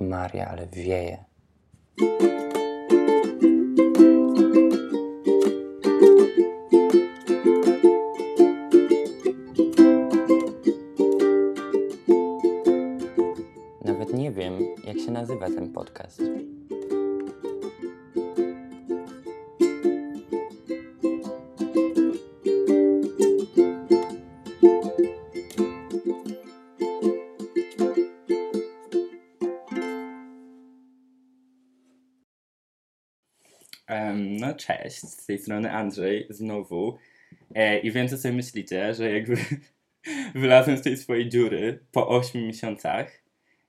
[0.00, 1.24] Maria, ale wieje.
[13.84, 16.22] Nawet nie wiem, jak się nazywa ten podcast.
[34.56, 36.98] Cześć, z tej strony Andrzej znowu.
[37.54, 39.36] E, I wiem, co sobie myślicie, że jakby
[40.34, 43.12] wylazłem z tej swojej dziury po 8 miesiącach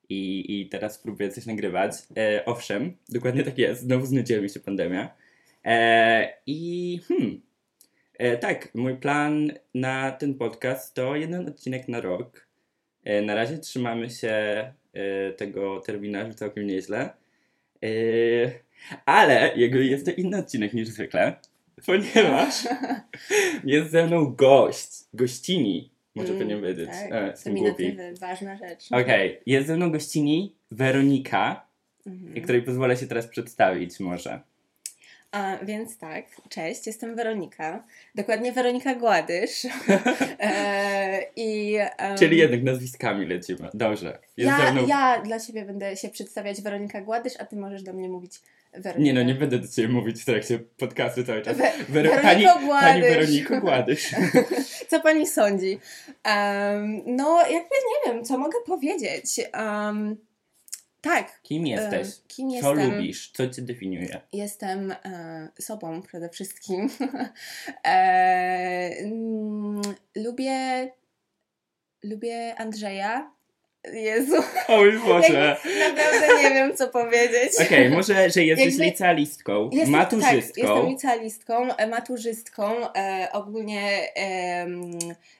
[0.10, 1.92] i, i teraz próbuję coś nagrywać.
[2.18, 5.16] E, owszem, dokładnie tak jest, znowu znudziła mi się pandemia.
[5.66, 7.42] E, I hmm,
[8.20, 12.48] e, tak, mój plan na ten podcast to jeden odcinek na rok.
[13.04, 14.28] E, na razie trzymamy się
[14.94, 17.10] e, tego terminarzu całkiem nieźle.
[19.06, 21.34] Ale jakby jest to inny odcinek niż zwykle,
[21.86, 22.54] ponieważ
[23.64, 26.90] jest ze mną gość, gościni, może Mm, powinienem powiedzieć.
[26.90, 27.98] Tak, E, jestem głupi.
[28.20, 28.92] ważna rzecz.
[28.92, 31.68] Okej, jest ze mną gościni Weronika,
[32.08, 32.42] Mhm.
[32.44, 34.40] której pozwolę się teraz przedstawić może.
[35.32, 37.84] A, więc tak, cześć, jestem Weronika.
[38.16, 39.66] Dokładnie Weronika Gładysz.
[40.40, 43.70] e, I, em, Czyli jednak nazwiskami lecimy.
[43.74, 44.20] Dobrze.
[44.38, 44.88] Jest ja, mną...
[44.88, 48.32] ja dla siebie będę się przedstawiać Weronika Gładysz, a ty możesz do mnie mówić
[48.82, 49.00] Weronika.
[49.04, 51.58] Nie no, nie będę do ciebie mówić w trakcie podcastu cały czas.
[51.58, 53.02] We- Wero- pani, pani Gładysz.
[53.02, 54.12] Weroniko Gładysz.
[54.88, 55.80] Co pani sądzi?
[56.24, 59.40] Em, no, jakby nie wiem, co mogę powiedzieć.
[59.54, 60.18] Em,
[61.02, 61.42] tak.
[61.42, 62.08] Kim jesteś?
[62.28, 62.92] kim Co jestem?
[62.96, 63.32] lubisz?
[63.32, 64.22] Co cię definiuje?
[64.34, 66.90] Jestem e, sobą przede wszystkim.
[67.86, 67.90] e,
[69.00, 69.82] mm,
[70.16, 70.92] lubię,
[72.04, 73.37] lubię Andrzeja.
[73.94, 74.36] Jezu,
[74.68, 75.58] O mój Boże.
[75.96, 77.52] naprawdę nie wiem, co powiedzieć.
[77.62, 80.62] Okej, może, że jesteś Jakby- licealistką, Jestem, maturzystką.
[80.62, 82.94] Tak, jestem licealistką, e, maturzystką.
[82.94, 84.92] E, ogólnie em,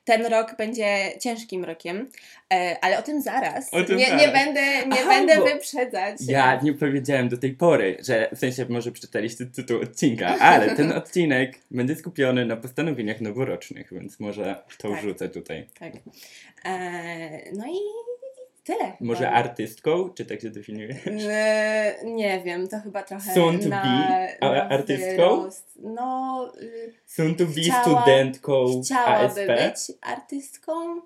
[0.06, 2.10] ten rok będzie ciężkim rokiem,
[2.54, 3.74] e, ale o tym zaraz.
[3.74, 4.22] O tym nie, zaraz.
[4.22, 6.18] nie będę, nie Aha, będę wyprzedzać.
[6.28, 10.92] Ja nie powiedziałem do tej pory, że w sensie może przeczytaliście tytuł odcinka, ale ten
[11.02, 15.00] odcinek będzie skupiony na postanowieniach noworocznych, więc może to Tak.
[15.02, 15.68] wrzucę tutaj.
[15.80, 15.94] Tak.
[16.66, 16.72] E,
[17.54, 18.07] no i
[18.68, 18.94] tyle.
[19.00, 19.32] Może chyba.
[19.32, 20.96] artystką, czy tak się definiuje?
[21.30, 25.50] E, nie wiem, to chyba trochę Soon to na, be na artystką?
[25.80, 29.48] No, y, Soon to be Chciała- studentką chciałaby ASP?
[29.48, 31.02] być artystką,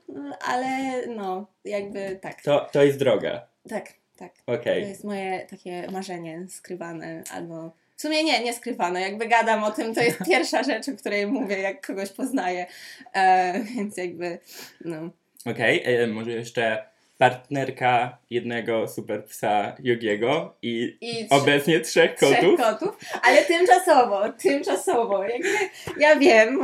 [0.48, 0.68] ale
[1.08, 2.42] no, jakby tak.
[2.42, 3.48] To, to jest droga.
[3.70, 4.34] Tak, tak.
[4.46, 4.84] Okej.
[4.84, 9.02] To jest moje takie marzenie skrywane, albo w sumie nie, nie skrywane.
[9.02, 12.66] Jakby gadam o tym, to jest pierwsza rzecz, o której mówię, jak kogoś poznaję.
[13.14, 14.40] E, więc jakby,
[14.86, 15.10] no.
[15.46, 16.91] Okej, e, może jeszcze
[17.22, 22.60] partnerka jednego super psa Jogiego i, I obecnie trzech trzech kotów.
[22.60, 25.24] kotów, ale tymczasowo, tymczasowo.
[25.24, 25.50] Jakby,
[25.98, 26.60] ja wiem,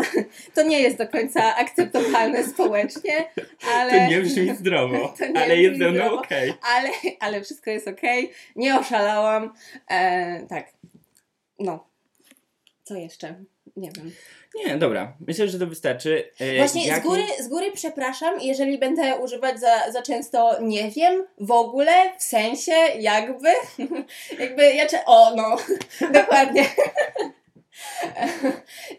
[0.56, 3.31] to nie jest do końca akceptowalne społecznie,
[3.73, 3.91] ale...
[3.91, 6.53] To nie brzmi zdrowo, To nie ale jest ze mną okej.
[6.62, 6.89] ale,
[7.19, 9.53] ale wszystko jest okej, nie oszalałam.
[9.89, 10.74] E, tak,
[11.59, 11.88] no.
[12.84, 13.44] Co jeszcze?
[13.75, 14.12] Nie wiem.
[14.66, 15.13] Nie, dobra.
[15.28, 16.31] Myślę, że to wystarczy.
[16.40, 20.91] E, Właśnie z jaki- góry, z góry przepraszam, jeżeli będę używać za, za często nie
[20.91, 23.50] wiem, w ogóle, w sensie, jakby.
[24.40, 25.56] jakby ja cze- O, no,
[26.22, 26.66] dokładnie.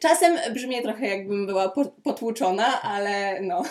[0.02, 3.62] Czasem brzmię trochę jakbym była po- potłuczona, ale no.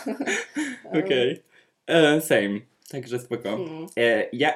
[1.06, 1.44] Okej.
[1.88, 2.60] E, Same.
[2.92, 3.50] Także spoko.
[3.50, 3.88] Mm.
[4.00, 4.54] E, ja,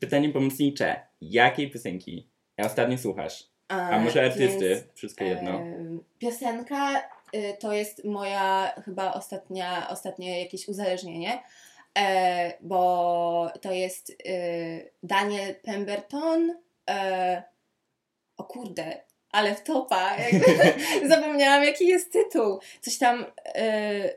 [0.00, 1.00] pytanie pomocnicze.
[1.20, 2.28] Jakiej piosenki
[2.58, 3.44] ostatnio słuchasz?
[3.68, 4.68] A może artysty?
[4.68, 5.50] więc, Wszystko jedno.
[5.50, 7.02] em, Piosenka
[7.34, 11.42] y, to jest moja chyba ostatnia, ostatnie jakieś uzależnienie,
[11.98, 14.12] e, bo to jest
[15.02, 16.54] Daniel Pemberton.
[16.90, 17.42] E,
[18.36, 20.16] o kurde, ale w topa.
[21.08, 22.60] Zapomniałam jaki jest tytuł.
[22.80, 24.10] Coś tam e,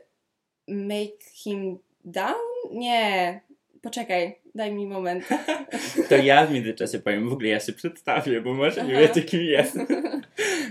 [0.68, 2.36] Make him down?
[2.70, 3.40] Nie.
[3.82, 5.24] Poczekaj, daj mi moment.
[6.08, 9.40] To ja w międzyczasie powiem, w ogóle ja się przedstawię, bo może nie wiecie kim
[9.40, 9.78] jest.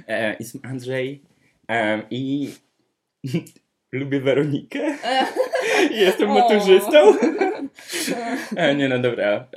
[0.07, 1.21] E, jestem Andrzej
[1.69, 2.49] e, i
[3.91, 4.97] lubię Weronikę.
[5.91, 7.13] Jestem maturzystą.
[8.55, 9.47] E, nie no, dobra.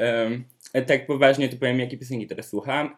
[0.75, 2.97] E, tak poważnie to powiem, jakie piosenki teraz słucham.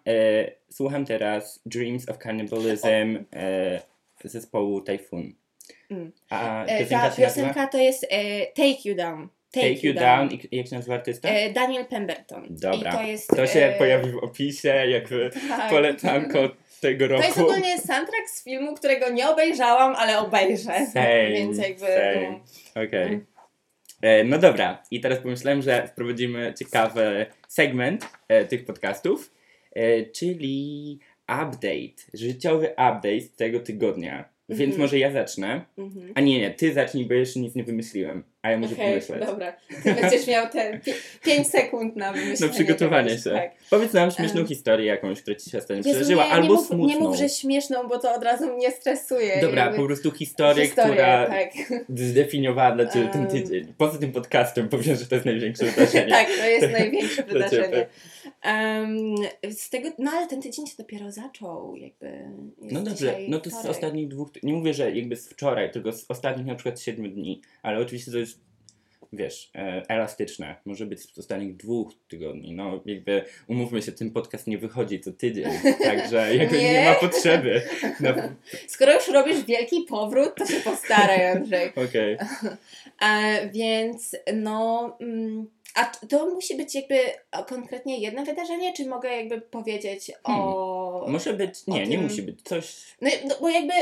[0.71, 3.19] Słucham teraz Dreams of Cannibalism
[4.25, 5.33] zespołu Typhoon.
[5.91, 6.12] Mm.
[6.31, 8.06] A piosenka Ta piosenka to jest
[8.55, 9.29] Take You Down.
[9.55, 10.29] Take, You Down.
[10.33, 11.29] I jak się nazywa artysta?
[11.29, 12.47] E, Daniel Pemberton.
[12.51, 12.91] Dobra.
[12.91, 13.29] I to jest.
[13.29, 15.71] To się e, pojawi w opisie, jakby tak.
[15.71, 17.23] polecanko tego roku.
[17.23, 20.87] To jest ogólnie soundtrack z filmu, którego nie obejrzałam, ale obejrzę.
[20.93, 21.87] Same, Więc jakby.
[21.87, 22.41] same.
[22.77, 22.83] no.
[22.83, 23.21] Okej.
[24.05, 29.35] E, no dobra, i teraz pomyślałem, że wprowadzimy ciekawy segment e, tych podcastów,
[29.73, 30.99] e, czyli
[31.29, 34.34] update, życiowy update tego tygodnia.
[34.49, 34.81] Więc Mhm.
[34.81, 35.64] może ja zacznę.
[35.79, 36.12] Mhm.
[36.14, 38.25] A nie, nie, ty zacznij, bo jeszcze nic nie wymyśliłem.
[38.43, 39.26] A ja muszę Okej, pomyśleć.
[39.26, 39.52] dobra.
[39.82, 40.81] Ty będziesz miał te
[41.25, 42.52] 5 sekund na wymyślenie.
[42.52, 43.31] Na przygotowanie czegoś, się.
[43.31, 43.50] Tak.
[43.70, 44.46] Powiedz nam śmieszną Em.
[44.46, 46.87] historię jakąś, która ci się ostatnio przeżyła, nie, albo nie mów, smutną.
[46.87, 49.41] Nie mów, że śmieszną, bo to od razu mnie stresuje.
[49.41, 49.79] Dobra, jakby.
[49.79, 51.50] po prostu historię, Historię, która tak.
[51.88, 53.29] zdefiniowała dla ciebie ten Em.
[53.31, 53.75] tydzień.
[53.79, 56.11] Poza tym podcastem powiem, że to jest największe wydarzenie.
[56.12, 57.87] tak, to jest największe wydarzenie.
[58.44, 59.14] Em,
[59.50, 62.20] z tego, no ale ten tydzień się dopiero zaczął, jakby.
[62.58, 63.70] No dobrze, no to z wtorek.
[63.70, 67.41] ostatnich dwóch, nie mówię, że jakby z wczoraj, tylko z ostatnich na przykład siedmiu dni,
[67.62, 68.41] ale oczywiście to jest,
[69.12, 70.56] wiesz, e, elastyczne.
[70.64, 72.52] Może być z ostatnich dwóch tygodni.
[72.55, 75.50] No jakby, umówmy się, ten podcast nie wychodzi co tydzień,
[75.85, 76.85] także jakby nie, Nie?
[76.85, 77.62] ma potrzeby.
[78.00, 78.14] No,
[78.69, 81.73] Skoro już robisz wielki powrót, to się postaraj, Andrzej.
[81.88, 82.17] Okej.
[83.02, 84.96] E, więc no.
[85.00, 86.99] Mm, a to musi być jakby
[87.47, 91.06] konkretnie jedno wydarzenie, czy mogę jakby powiedzieć o.
[91.09, 93.73] Może być, nie, nie musi być coś, No, no bo jakby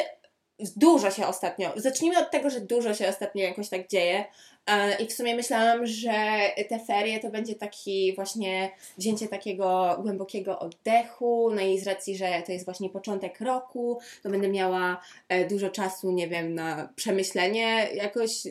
[0.76, 1.72] dużo się ostatnio.
[1.76, 4.24] Zacznijmy od tego, że dużo się ostatnio jakoś tak dzieje.
[4.66, 10.58] E, I w sumie myślałam, że te ferie to będzie taki właśnie wzięcie takiego głębokiego
[10.58, 11.50] oddechu.
[11.54, 15.70] No i z racji, że to jest właśnie początek roku, to będę miała e, dużo
[15.70, 18.42] czasu, nie wiem, na przemyślenie jakoś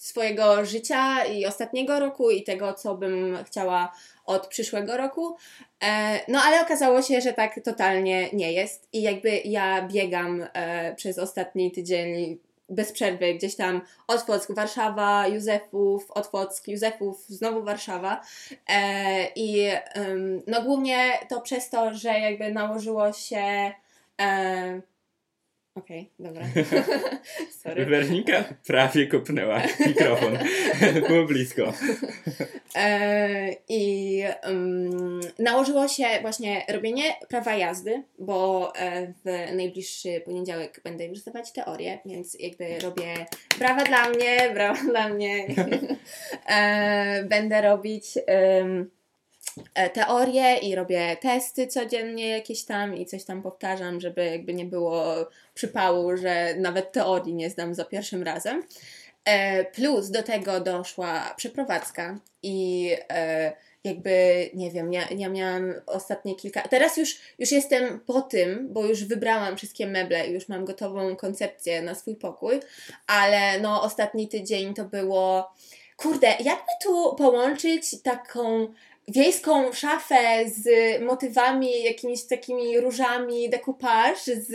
[0.00, 3.92] swojego życia i ostatniego roku i tego, co bym chciała
[4.26, 5.36] od przyszłego roku.
[5.82, 10.94] E, no ale okazało się, że tak totalnie nie jest i jakby ja biegam e,
[10.94, 12.38] przez ostatni tydzień
[12.68, 18.20] bez przerwy gdzieś tam Otwock, Warszawa, Józefów, Otwock, Józefów, znowu Warszawa
[18.68, 19.68] e, i
[20.46, 23.72] no głównie to przez to, że jakby nałożyło się
[25.80, 26.44] Okej, dobra.
[27.62, 27.86] Sorry.
[27.86, 30.38] Wernika prawie kopnęła mikrofon.
[31.08, 31.72] Było blisko.
[32.74, 41.06] E, I um, nałożyło się właśnie robienie prawa jazdy, bo e, w najbliższy poniedziałek będę
[41.06, 43.26] już zdawać teorię, więc jakby robię
[43.58, 45.46] brawa dla mnie, brawa dla mnie.
[46.46, 48.90] e, będę robić em,
[49.74, 54.64] e, teorię i robię testy codziennie jakieś tam i coś tam powtarzam, żeby jakby nie
[54.64, 55.14] było
[55.54, 58.62] przypału, że nawet teorii nie zdam za pierwszym razem.
[59.24, 63.52] E, plus do tego doszła przeprowadzka i e,
[63.84, 66.62] jakby, nie wiem, ja, ja miałam ostatnie kilka.
[66.62, 71.16] Teraz już, już jestem po tym, bo już wybrałam wszystkie meble i już mam gotową
[71.16, 72.60] koncepcję na swój pokój,
[73.06, 75.52] ale no ostatni tydzień to było.
[75.96, 78.68] Kurde, jakby tu połączyć taką
[79.10, 80.68] wiejską szafę z
[81.02, 84.52] motywami, jakimiś takimi różami, decoupage, z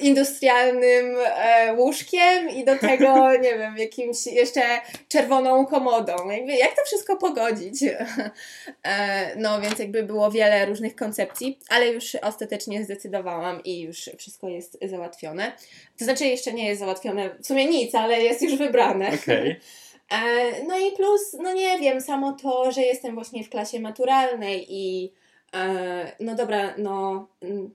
[0.00, 4.62] industrialnym e, łóżkiem i do tego, nie wiem, jakimś jeszcze
[5.08, 6.30] czerwoną komodą.
[6.30, 7.82] Jakby, jak to wszystko pogodzić?
[8.82, 14.48] e, no, więc jakby było wiele różnych koncepcji, ale już ostatecznie zdecydowałam i już wszystko
[14.48, 15.52] jest załatwione.
[15.98, 19.10] To znaczy jeszcze nie jest załatwione, w sumie nic, ale jest już wybrane.
[19.22, 19.50] Okej.
[19.50, 19.56] E,
[20.68, 25.12] No i plus, no nie wiem, samo to, że jestem właśnie w klasie maturalnej i
[25.54, 27.74] e, no dobra, no mm,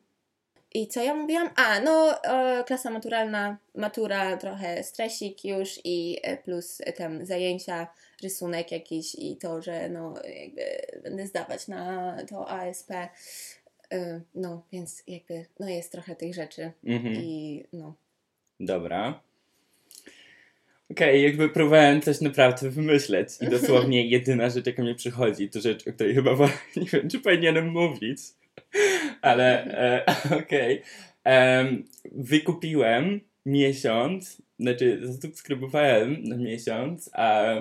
[0.74, 1.50] i co ja mówiłam?
[1.56, 7.88] A, no e, klasa maturalna, matura, trochę stresik już i e, plus tam zajęcia,
[8.24, 10.62] rysunek jakiś i to, że no jakby
[11.04, 12.92] będę zdawać na to ASP.
[12.92, 13.10] E,
[14.36, 17.16] No, więc jakby, no jest trochę tych rzeczy Mhm.
[17.16, 17.94] i no.
[18.60, 19.20] Dobra.
[20.92, 25.88] Okej, jakby próbowałem coś naprawdę wymyśleć i dosłownie jedyna rzecz, jaka mi przychodzi, to rzecz,
[25.88, 26.32] o której chyba
[26.78, 28.20] nie wiem, czy powinienem mówić,
[29.22, 30.06] ale e,
[30.44, 30.82] okej.
[31.24, 37.54] Em, wykupiłem miesiąc, znaczy zasubskrybowałem na miesiąc a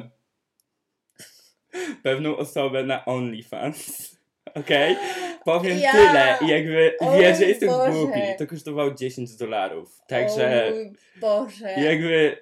[2.02, 4.16] pewną osobę na OnlyFans.
[4.54, 4.96] Okej?
[5.44, 7.92] Powiem Ja- tyle i jakby O wiesz, że jestem Boże.
[7.92, 8.20] głupi.
[8.38, 10.00] To kosztowało 10 dolarów.
[10.04, 11.74] O Także mój Boże.
[11.78, 12.36] jakby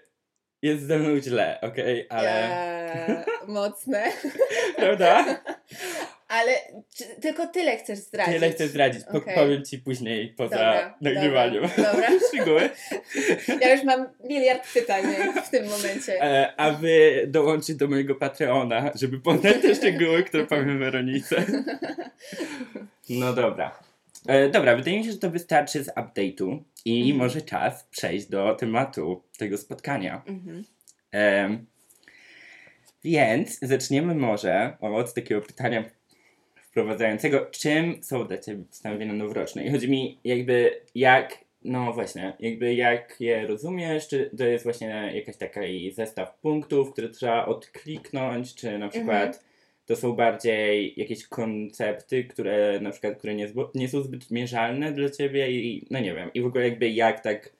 [0.64, 2.06] jest ze mną źle, okej?
[2.08, 2.30] Ale.
[3.08, 4.04] Eee, mocne.
[4.76, 5.24] Prawda?
[6.28, 6.52] Ale
[6.96, 8.34] czy, tylko tyle chcesz zdradzić.
[8.34, 9.04] Tyle chcę zdradzić.
[9.12, 9.34] Po- Okej.
[9.34, 11.62] Powiem ci później poza Dobra, nagrywaniem.
[11.62, 12.08] Dobra, dobra.
[12.28, 12.70] Szczegóły.
[13.60, 15.02] Ja już mam miliard pytań
[15.46, 16.22] w tym momencie.
[16.22, 21.44] E, a wy dołączyć do mojego Patreona, żeby poznać te szczegóły, które powiem Weronice.
[23.10, 23.78] No dobra.
[24.28, 27.16] E, dobra, wydaje mi się, że to wystarczy z update'u i Mhm.
[27.18, 30.22] może czas przejść do tematu tego spotkania.
[30.26, 30.64] Mhm.
[31.12, 31.66] Em,
[33.04, 35.84] więc zaczniemy może od takiego pytania
[36.62, 39.64] wprowadzającego, czym są dla Ciebie postanowienia noworoczne?
[39.64, 45.12] I chodzi mi jakby, jak no właśnie, jakby jak je rozumiesz, czy to jest właśnie
[45.14, 49.44] jakaś taki zestaw punktów, które trzeba odkliknąć, czy na przykład Mhm.
[49.86, 55.10] To są bardziej jakieś koncepty, które na przykład, które nie, nie są zbyt mierzalne dla
[55.10, 57.52] ciebie i no nie wiem, i w ogóle jakby jak tak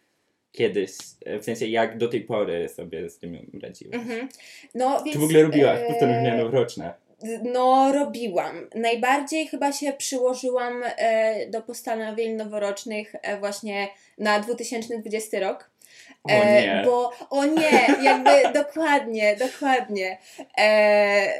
[0.52, 0.90] kiedyś,
[1.25, 3.95] e, w sensie jak do tej pory sobie z tym radziłeś.
[3.95, 4.28] Mhm.
[4.75, 6.95] No, więc, Czy w ogóle robiłaś e, postanowienia noworoczne?
[7.43, 8.69] No, robiłam.
[8.75, 13.88] Najbardziej chyba się przyłożyłam e, do postanowień noworocznych e, właśnie
[14.19, 15.71] na 2020 rok.
[16.25, 16.83] O nie.
[16.85, 18.31] Bo, o nie, jakby
[18.62, 20.19] dokładnie, dokładnie.
[20.59, 20.64] E,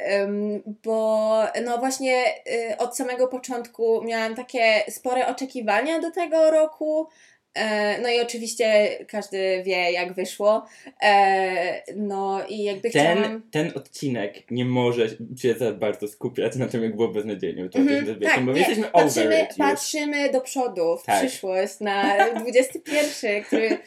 [0.05, 2.25] em, bo no właśnie
[2.71, 7.07] e, od samego początku miałam takie spore oczekiwania do tego roku.
[7.55, 10.65] E, no i oczywiście każdy wie, jak wyszło.
[11.03, 13.41] E, no i jakby Ten, chciałam.
[13.51, 17.69] ten odcinek nie może się za bardzo skupiać na tym, jak było beznadziejnie.
[17.69, 18.59] To, to, to, tak, bo nie.
[18.59, 21.19] jesteśmy Patrzymy, patrzymy do przodu, w Tak.
[21.27, 23.77] przyszłość, na 21, który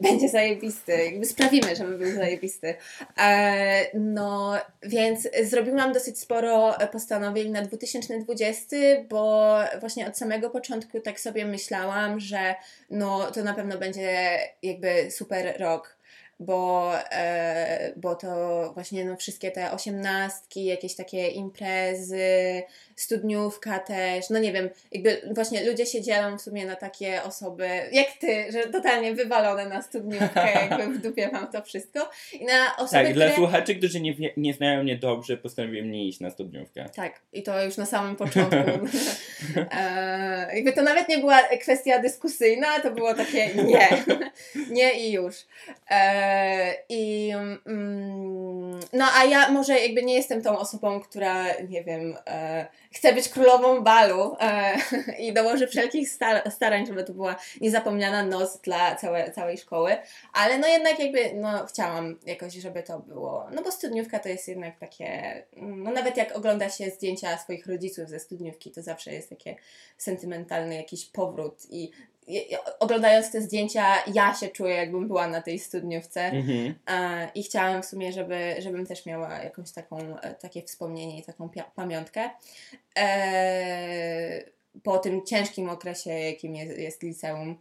[0.00, 1.04] będzie zajebisty.
[1.04, 2.74] Jakby sprawimy, żeby był zajebisty.
[3.18, 8.76] E, no, więc zrobiłam dosyć sporo postanowień na 2020,
[9.08, 12.54] bo właśnie od samego początku tak sobie myślałam, że
[12.90, 15.98] no, to na pewno będzie jakby super rok.
[16.40, 22.62] Bo, e, bo to właśnie no, wszystkie te osiemnastki, jakieś takie imprezy,
[23.00, 27.68] studniówka też, no nie wiem, jakby właśnie ludzie się dzielą w sumie na takie osoby,
[27.92, 32.76] jak ty, że totalnie wywalone na studniówkę, jakby w dupie mam to wszystko i na
[32.76, 33.36] osoby, Tak, dla które...
[33.36, 36.88] słuchaczy, którzy nie, nie znają mnie dobrze, postanowiłem nie iść na studniówkę.
[36.96, 38.56] Tak, i to już na samym początku.
[39.72, 43.88] e, jakby to nawet nie była kwestia dyskusyjna, to było takie nie,
[44.76, 45.34] nie i już.
[45.90, 47.30] E, I
[47.66, 53.12] mm, no a ja może jakby nie jestem tą osobą, która, nie wiem, e, chce
[53.12, 54.76] być królową balu e,
[55.24, 59.96] i dołoży wszelkich star- starań, żeby to była niezapomniana noc dla całe, całej szkoły,
[60.32, 64.48] ale no jednak jakby, no chciałam jakoś, żeby to było, no bo studniówka to jest
[64.48, 69.28] jednak takie, no nawet jak ogląda się zdjęcia swoich rodziców ze studniówki, to zawsze jest
[69.28, 69.56] takie
[69.98, 71.90] sentymentalny jakiś powrót i
[72.78, 76.20] oglądając te zdjęcia, ja się czuję, jakbym była na tej studniówce.
[76.20, 76.74] Mhm.
[77.34, 81.50] I chciałam w sumie, żeby, żebym też miała jakąś taką, e, takie wspomnienie i taką
[81.74, 82.30] pamiątkę.
[82.98, 84.42] E,
[84.82, 87.58] po tym ciężkim okresie, jakim jest, jest liceum.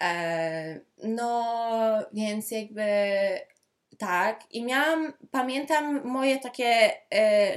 [0.00, 1.44] E, no,
[2.12, 2.84] więc jakby
[3.98, 4.40] tak.
[4.50, 6.90] I miałam, pamiętam moje takie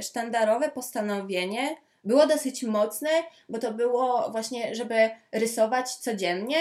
[0.00, 1.76] sztandarowe postanowienie.
[2.04, 3.10] Było dosyć mocne,
[3.48, 6.56] bo to było właśnie, żeby rysować codziennie.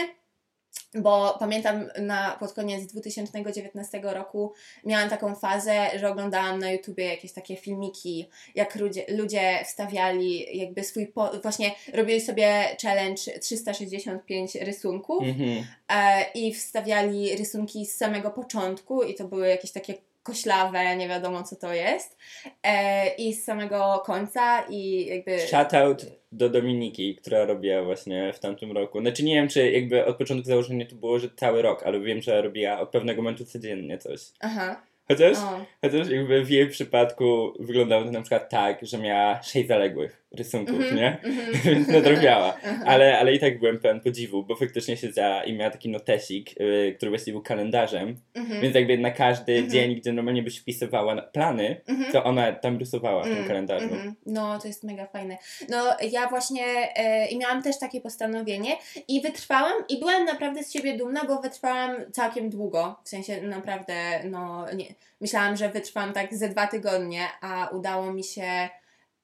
[0.96, 4.54] Bo pamiętam na, pod koniec 2019 roku
[4.86, 10.84] miałam taką fazę, że oglądałam na YouTubie jakieś takie filmiki, jak ludzie, ludzie wstawiali jakby
[10.84, 15.66] swój, po, właśnie robili sobie challenge 365 rysunków Mhm.
[15.90, 21.44] e, i wstawiali rysunki z samego początku i to były jakieś takie koślawe, nie wiadomo
[21.44, 22.18] co to jest
[22.64, 25.40] e, i z samego końca i jakby...
[25.40, 29.02] Shoutout do Dominiki, która robiła właśnie w tamtym roku.
[29.02, 32.22] Znaczy nie wiem, czy jakby od początku założenia to było, że cały rok, ale wiem,
[32.22, 34.20] że robiła od pewnego momentu codziennie coś.
[34.40, 39.44] Aha, Chociaż, o, chociaż jakby w jej przypadku wyglądało to na przykład tak, że miała
[39.44, 41.18] sześć zaległych rysunków, Mhm, nie?
[41.24, 41.52] mhm.
[41.66, 42.58] Więc nadrobiała.
[42.86, 46.94] Ale, ale i tak byłem pełen podziwu, bo faktycznie siedziała i miała taki notesik, yy,
[46.98, 48.62] który właściwie był kalendarzem, Mhm.
[48.62, 49.72] więc jakby na każdy Mhm.
[49.72, 52.12] dzień, gdzie normalnie byś wpisywała plany, Mhm.
[52.12, 53.86] to ona tam rysowała w tym Mm, kalendarzu.
[53.86, 54.16] mhm.
[54.26, 55.38] No, to jest mega fajne.
[55.70, 58.72] No, ja właśnie e, i miałam też takie postanowienie
[59.08, 63.00] i wytrwałam i byłam naprawdę z siebie dumna, bo wytrwałam całkiem długo.
[63.04, 63.94] W sensie naprawdę,
[64.30, 64.86] no, nie,
[65.22, 68.70] myślałam, że wytrwam tak ze dwa tygodnie, a udało mi się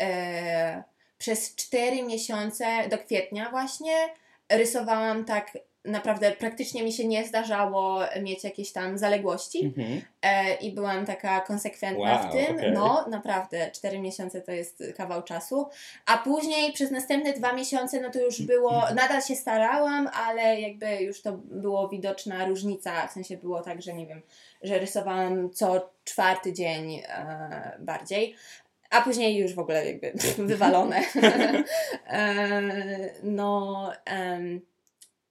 [0.02, 0.84] e,
[1.18, 3.94] przez cztery miesiące do kwietnia właśnie
[4.50, 5.52] rysowałam tak
[5.88, 9.66] naprawdę praktycznie mi się nie zdarzało mieć jakieś tam zaległości.
[9.66, 10.02] Mhm.
[10.22, 12.56] E, I byłam taka konsekwentna Wow, w tym.
[12.56, 12.72] okej.
[12.72, 15.70] No, naprawdę, 4 miesiące to jest kawał czasu.
[16.06, 20.96] A później przez następne dwa miesiące, no to już było, nadal się starałam, ale jakby
[20.96, 23.08] już to było widoczna różnica.
[23.08, 24.22] W sensie było tak, że nie wiem,
[24.62, 28.36] że rysowałam co czwarty dzień e, bardziej.
[28.89, 30.13] A później już w ogóle jakby
[30.48, 31.01] wywalone.
[32.08, 33.91] e, no.
[34.06, 34.62] em,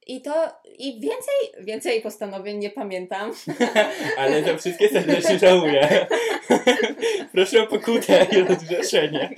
[0.07, 3.31] i to, i więcej, więcej postanowień nie pamiętam.
[4.19, 6.07] Ale za wszystkie serdecznie żałuję.
[7.31, 9.29] Proszę o pokutę i rozgrzeszenie.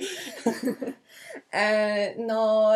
[1.54, 2.72] E, no,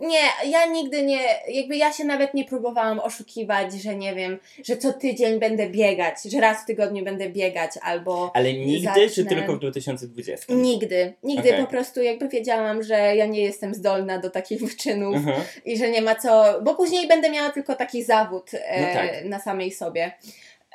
[0.00, 4.76] nie, ja nigdy nie, jakby ja się nawet nie próbowałam oszukiwać, że nie wiem, że
[4.76, 9.08] co tydzień będę biegać, że raz w tygodniu będę biegać, albo Ale nigdy, Zacznę.
[9.08, 10.54] czy tylko w 2020?
[10.54, 11.64] nigdy, nigdy Okej.
[11.64, 15.42] po prostu jakby wiedziałam, że ja nie jestem zdolna do takich wyczynów Mhm.
[15.64, 19.24] i że nie ma co, bo później będę miała tylko taki zawód e, No tak.
[19.24, 20.12] na samej sobie,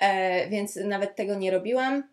[0.02, 2.13] e, więc nawet tego nie robiłam.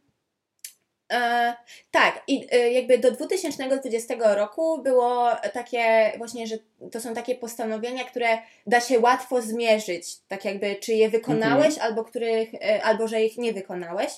[1.10, 1.54] E,
[1.90, 6.56] tak, i e, jakby do 2020 roku było takie właśnie, że
[6.92, 11.86] to są takie postanowienia, które da się łatwo zmierzyć, tak jakby czy je wykonałeś, Mhm.
[11.86, 14.10] albo których, e, albo że ich nie wykonałeś.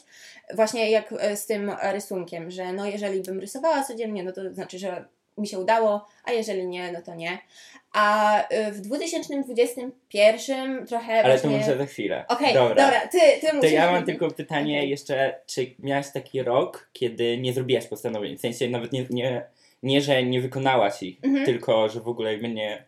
[0.55, 5.05] Właśnie jak z tym rysunkiem, że no jeżeli bym rysowała codziennie, no to znaczy, że
[5.39, 7.39] mi się udało, a jeżeli nie, no to nie.
[7.93, 11.59] A e, w 2021 trochę Ale to właśnie...
[11.67, 12.25] może za chwilę.
[12.29, 12.85] Okej, dobra.
[12.85, 13.01] dobra.
[13.07, 13.73] ty, ty To musisz...
[13.73, 14.91] ja mam tylko pytanie Okej.
[14.91, 18.37] jeszcze, czy miałaś taki rok, kiedy nie zrobiłaś postanowień?
[18.37, 19.45] W sensie nawet nie, nie,
[19.83, 21.45] nie że nie wykonałaś ich, Mhm.
[21.47, 22.85] tylko że w ogóle jakby nie,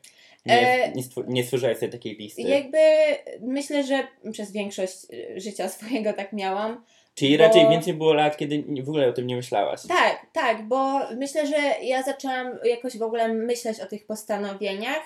[0.47, 2.43] nie, E, nie, stwor- nie stworzyłaś sobie takiej listy.
[2.43, 2.79] Jakby
[3.41, 4.95] myślę, że przez większość
[5.37, 6.85] y, życia swojego tak miałam.
[7.15, 9.81] Czyli bo- raczej więcej było lat, kiedy w ogóle o tym nie myślałaś.
[9.89, 15.03] Tak, tak, bo myślę, że ja zaczęłam jakoś w ogóle myśleć o tych postanowieniach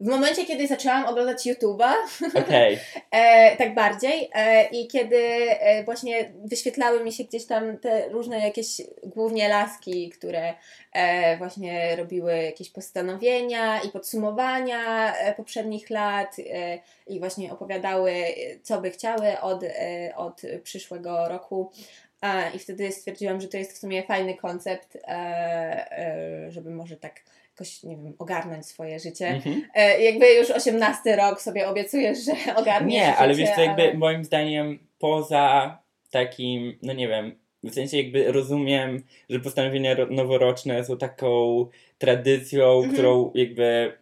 [0.00, 1.92] w momencie, kiedy zaczęłam oglądać YouTube'a,
[2.44, 2.78] Okej.
[3.10, 8.38] e, tak bardziej, e, i kiedy e, właśnie wyświetlały mi się gdzieś tam te różne
[8.38, 10.54] jakieś głównie laski, które
[10.92, 18.12] e, właśnie robiły jakieś postanowienia i podsumowania e, poprzednich lat e, i właśnie opowiadały,
[18.62, 19.60] co by chciały od,
[20.16, 21.70] od przyszłego roku.
[22.54, 24.98] I wtedy stwierdziłam, że to jest w sumie fajny koncept,
[26.48, 27.20] żeby może tak
[27.54, 29.26] jakoś, nie wiem, ogarnąć swoje życie.
[29.28, 29.62] Mhm.
[29.74, 33.82] E, jakby już 18 rok sobie obiecujesz, że ogarniesz Nie, ale życie, wiesz co, jakby
[33.82, 35.78] ale- moim zdaniem poza
[36.10, 37.34] takim, no nie wiem,
[37.64, 41.66] w sensie jakby rozumiem, że postanowienia ro- noworoczne są taką
[41.98, 42.92] tradycją, Mhm.
[42.92, 43.92] którą jakby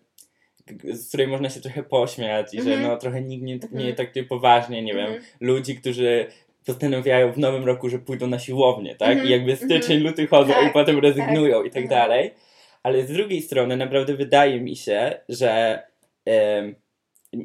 [0.92, 2.82] z której można się trochę pośmiać i że Mhm.
[2.82, 3.94] no trochę nikt nie, nie Mhm.
[3.94, 5.22] traktuje poważnie, nie wiem, Mhm.
[5.40, 6.26] ludzi, którzy
[6.66, 9.08] postanawiają w nowym roku, że pójdą na siłownię, tak?
[9.10, 9.28] Mhm.
[9.28, 12.30] I jakby styczeń, luty chodzą Tak, i potem rezygnują i tak dalej.
[12.82, 15.82] Ale z drugiej strony naprawdę wydaje mi się, że,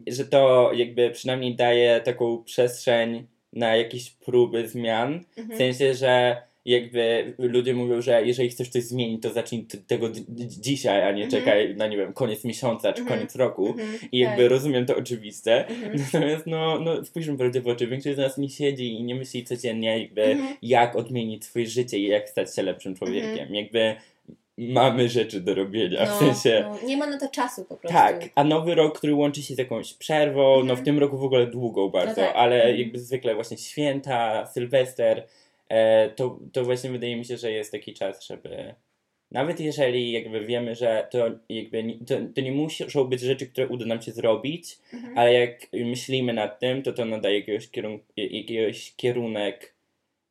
[0.07, 5.23] że to jakby przynajmniej daje taką przestrzeń na jakieś próby zmian.
[5.35, 5.57] W Mhm.
[5.57, 10.09] sensie, że jakby ludzie mówią, że jeżeli chcesz coś zmienić, to zacznij tego
[10.47, 11.31] dzisiaj, a nie Mhm.
[11.43, 13.17] czekaj na, nie wiem, koniec miesiąca czy Mhm.
[13.19, 13.67] koniec roku.
[13.67, 13.87] Mhm.
[14.11, 14.51] I jakby Tak.
[14.51, 15.65] rozumiem to oczywiste.
[16.13, 19.43] Natomiast no, no spójrzmy prawdzie w oczy, większość z nas nie siedzi i nie myśli
[19.43, 23.55] codziennie jakby jak odmienić swoje życie i jak stać się lepszym człowiekiem.
[23.55, 23.95] Jakby
[24.57, 26.65] mamy rzeczy do robienia, w No, sensie...
[26.81, 27.97] no, nie ma na to czasu po prostu.
[27.97, 30.79] Tak, a nowy rok, który łączy się z jakąś przerwą, no Mhm.
[30.79, 32.35] w tym roku w ogóle długą bardzo, tak.
[32.35, 32.77] ale Mhm.
[32.79, 35.27] jakby zwykle właśnie święta, sylwester,
[35.69, 38.75] e, to, to właśnie wydaje mi się, że jest taki czas, żeby
[39.31, 43.67] nawet jeżeli jakby wiemy, że to jakby nie, to, to nie muszą być rzeczy, które
[43.67, 45.17] uda nam się zrobić, Mhm.
[45.17, 49.73] ale jak myślimy nad tym, to to nadaje jakiegoś, kierun- jakiegoś kierunek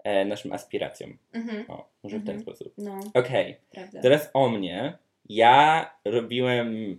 [0.04, 1.18] e, naszym aspiracjom.
[1.32, 1.64] Mhm.
[1.70, 2.40] O, może w ten Mhm.
[2.56, 2.74] sposób.
[2.78, 4.00] No, Okej, prawda.
[4.02, 4.98] teraz o mnie.
[5.28, 6.98] Ja robiłem.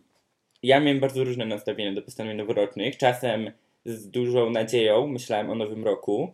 [0.64, 2.98] Ja miałem bardzo różne nastawienia do postanowień noworocznych.
[2.98, 3.52] Czasem
[3.86, 6.34] z dużą nadzieją myślałem o nowym roku,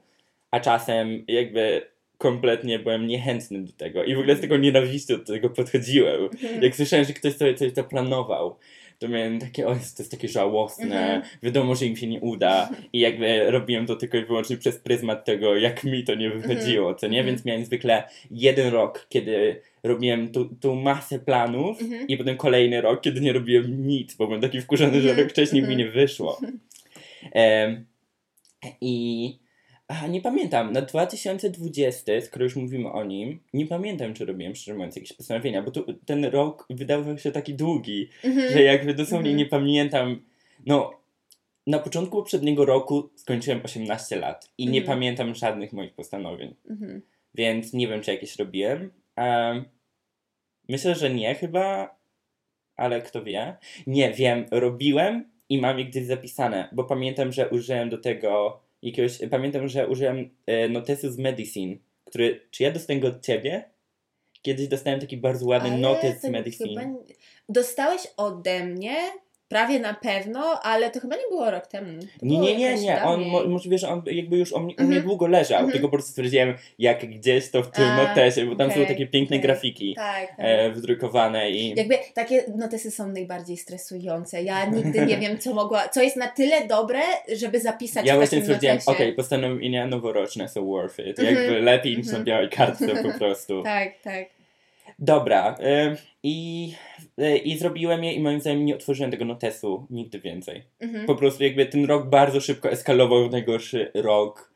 [0.51, 1.81] a czasem jakby
[2.17, 6.21] kompletnie byłem niechętny do tego i w ogóle z tego nienawiścią do tego podchodziłem.
[6.23, 6.63] Mhm.
[6.63, 8.55] Jak słyszałem, że ktoś sobie coś zaplanował,
[9.03, 11.21] to miałem takie, o, jest, to jest takie żałosne, Mhm.
[11.43, 15.25] wiadomo, że im się nie uda i jakby robiłem to tylko i wyłącznie przez pryzmat
[15.25, 17.19] tego, jak mi to nie wychodziło, co nie?
[17.19, 17.25] Mhm.
[17.35, 22.07] Więc miałem zwykle jeden rok, kiedy robiłem tu, tu masę planów Mhm.
[22.07, 25.17] i potem kolejny rok, kiedy nie robiłem nic, bo byłem taki wkurzony, że Mhm.
[25.19, 25.79] rok wcześniej mi Mhm.
[25.79, 26.39] nie wyszło.
[27.31, 27.85] Em,
[28.81, 29.37] I
[30.01, 34.77] a, nie pamiętam, na 2020, skoro już mówimy o nim, nie pamiętam, czy robiłem, szczerze
[34.77, 38.51] mówiąc, jakieś postanowienia, bo tu, ten rok wydawał się taki długi, Mhm.
[38.53, 39.38] że jakby dosłownie Mhm.
[39.38, 40.21] nie pamiętam,
[40.65, 40.91] no
[41.67, 44.97] na początku poprzedniego roku skończyłem 18 lat i nie Mhm.
[44.97, 47.01] pamiętam żadnych moich postanowień, Mhm.
[47.36, 48.91] więc nie wiem, czy jakieś robiłem.
[49.15, 49.65] Em,
[50.69, 51.95] myślę, że nie chyba,
[52.75, 53.56] ale kto wie.
[53.88, 59.19] Nie, wiem, robiłem i mam je gdzieś zapisane, bo pamiętam, że użyłem do tego jakiegoś,
[59.32, 63.69] pamiętam, że użyłem e, notesu z Medicine, który, czy ja dostałem go od ciebie?
[64.41, 66.82] Kiedyś dostałem taki bardzo ładny Ale notes z Medicine.
[66.82, 67.04] chyba
[67.50, 68.96] Dostałeś ode mnie,
[69.53, 71.99] prawie na pewno, ale to chyba nie było rok temu.
[72.01, 73.03] To Nie, nie, nie, nie.
[73.03, 75.01] On mo- możliwe, że on jakby już mnie, u mnie Mhm.
[75.03, 75.71] długo leżał, Mhm.
[75.71, 78.87] tylko po prostu stwierdziłem, jak gdzieś to w tym A, notesie, bo tam są okej,
[78.87, 79.41] takie piękne okej.
[79.47, 80.35] grafiki Tak, tak.
[80.39, 81.73] e, wydrukowane i.
[81.75, 84.43] Jakby takie notesy są najbardziej stresujące.
[84.43, 86.99] Ja nigdy nie wiem, co mogła, co jest na tyle dobre,
[87.35, 91.19] żeby zapisać Ja właśnie stwierdziłem, okej, postanowienia noworoczne są worth it.
[91.19, 91.35] Mhm.
[91.37, 92.25] Jakby lepiej niż na Mhm.
[92.25, 93.63] białej kartce po prostu.
[93.63, 94.25] Tak, tak.
[94.99, 95.55] Dobra.
[95.87, 96.92] ym, I, y,
[97.43, 100.63] I zrobiłem je i moim zdaniem nie otworzyłem tego notesu nigdy więcej.
[100.80, 101.06] Mhm.
[101.06, 104.54] Po prostu jakby ten rok bardzo szybko eskalował w najgorszy rok.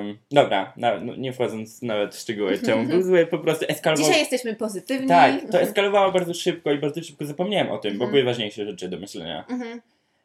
[0.00, 4.06] Ym, dobra, na, no, nie wchodząc nawet w szczegóły, czemu był zły, po prostu eskalował.
[4.06, 5.08] Dzisiaj jesteśmy pozytywni.
[5.08, 8.10] Tak, to eskalowało bardzo szybko i bardzo szybko zapomniałem o tym, bo Mhm.
[8.10, 9.44] były ważniejsze rzeczy do myślenia.
[9.50, 9.80] Mhm.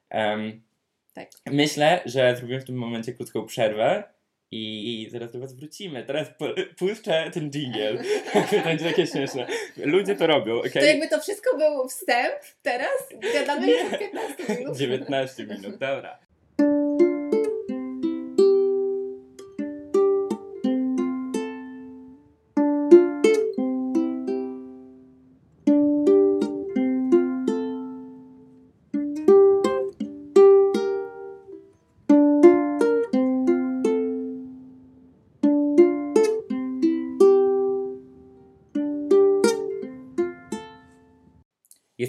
[0.09, 0.61] Em,
[1.13, 1.29] Tak.
[1.51, 4.03] Myślę, że zrobimy w tym momencie krótką przerwę
[4.53, 6.03] i, i zaraz do Was wrócimy.
[6.03, 6.27] Teraz
[6.77, 7.97] puszczę ten jingle.
[8.51, 9.47] to będzie takie śmieszne.
[9.77, 10.71] Ludzie to robią, okej?
[10.71, 14.77] To jakby to wszystko był wstęp, teraz gadamy już od 15 minut.
[14.83, 16.19] 19 minut, dobra.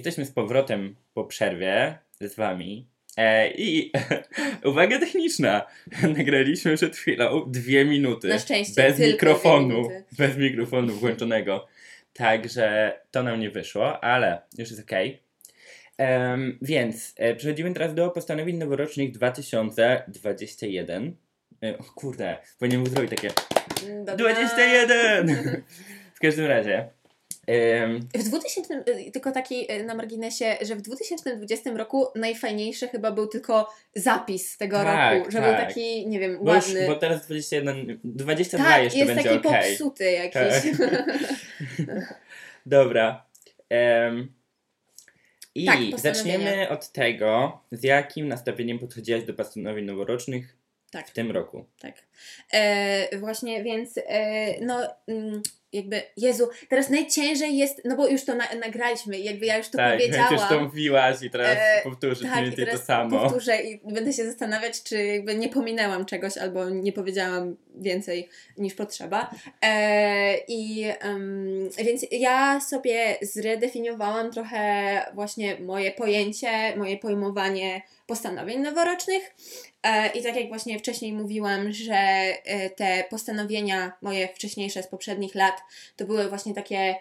[0.05, 2.89] Jesteśmy z powrotem po przerwie z Wami.
[3.17, 3.93] E, I
[4.71, 5.67] uwaga techniczna.
[6.19, 8.29] Nagraliśmy przed chwilą dwie minuty.
[8.29, 9.89] Na szczęście, Bez mikrofonu.
[10.19, 11.67] Bez mikrofonu włączonego.
[12.13, 15.23] Także to nam nie wyszło, ale już jest okej.
[15.99, 21.17] Em, więc e, przechodzimy teraz do postanowień noworocznych 2021.
[21.63, 23.31] E, o kurde, powinienem zrobić takie
[23.99, 24.17] Dobra.
[24.17, 25.63] 21!
[26.15, 26.89] W każdym razie.
[28.15, 33.27] W 2000, y, tylko taki y, na marginesie, że w 2020 roku najfajniejszy chyba był
[33.27, 35.49] tylko zapis tego Tak, roku, że tak.
[35.49, 36.87] był taki, nie wiem, bo, już, ładny.
[36.87, 40.79] bo teraz 21, 22 tak, jeszcze jest będzie taki popsuty jakiś.
[41.87, 42.23] Tak.
[42.67, 43.27] Dobra.
[43.69, 44.33] Em,
[45.55, 50.57] I Tak, zaczniemy od tego, z jakim nastawieniem podchodziłaś do postanowień noworocznych
[50.91, 51.09] tak.
[51.09, 51.65] w tym roku.
[51.81, 51.95] Tak.
[52.53, 55.43] E, właśnie, więc e, no mm,
[55.75, 59.79] jakby, Jezu, teraz najciężej jest, no bo już to na, nagraliśmy, jakby ja już to
[59.79, 60.33] tak, powiedziałam.
[60.33, 63.21] już to mówiłaś i teraz E, powtórzysz tak, mniej więcej to samo.
[63.21, 68.75] powtórzę i będę się zastanawiać, czy jakby nie pominęłam czegoś albo nie powiedziałam więcej niż
[68.75, 69.31] potrzeba.
[69.65, 79.35] E, I em, więc ja sobie zredefiniowałam trochę właśnie moje pojęcie, moje pojmowanie postanowień noworocznych.
[79.83, 85.35] E, I tak jak właśnie wcześniej mówiłam, że e, te postanowienia moje wcześniejsze z poprzednich
[85.35, 85.63] lat
[85.97, 86.95] to były właśnie takie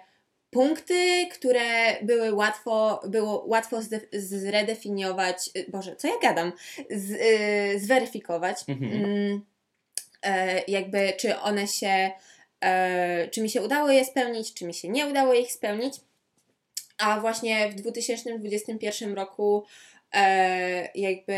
[0.49, 3.77] punkty, które były łatwo, było łatwo
[4.11, 6.51] zredefiniować, y, Boże, co ja gadam,
[6.89, 8.91] z, y, zweryfikować, Mhm.
[8.93, 9.45] mm,
[10.23, 12.11] e, jakby czy one się,
[12.61, 15.93] e, czy mi się udało je spełnić, czy mi się nie udało ich spełnić,
[16.97, 19.65] a właśnie w 2021 roku
[20.13, 21.33] e, jakby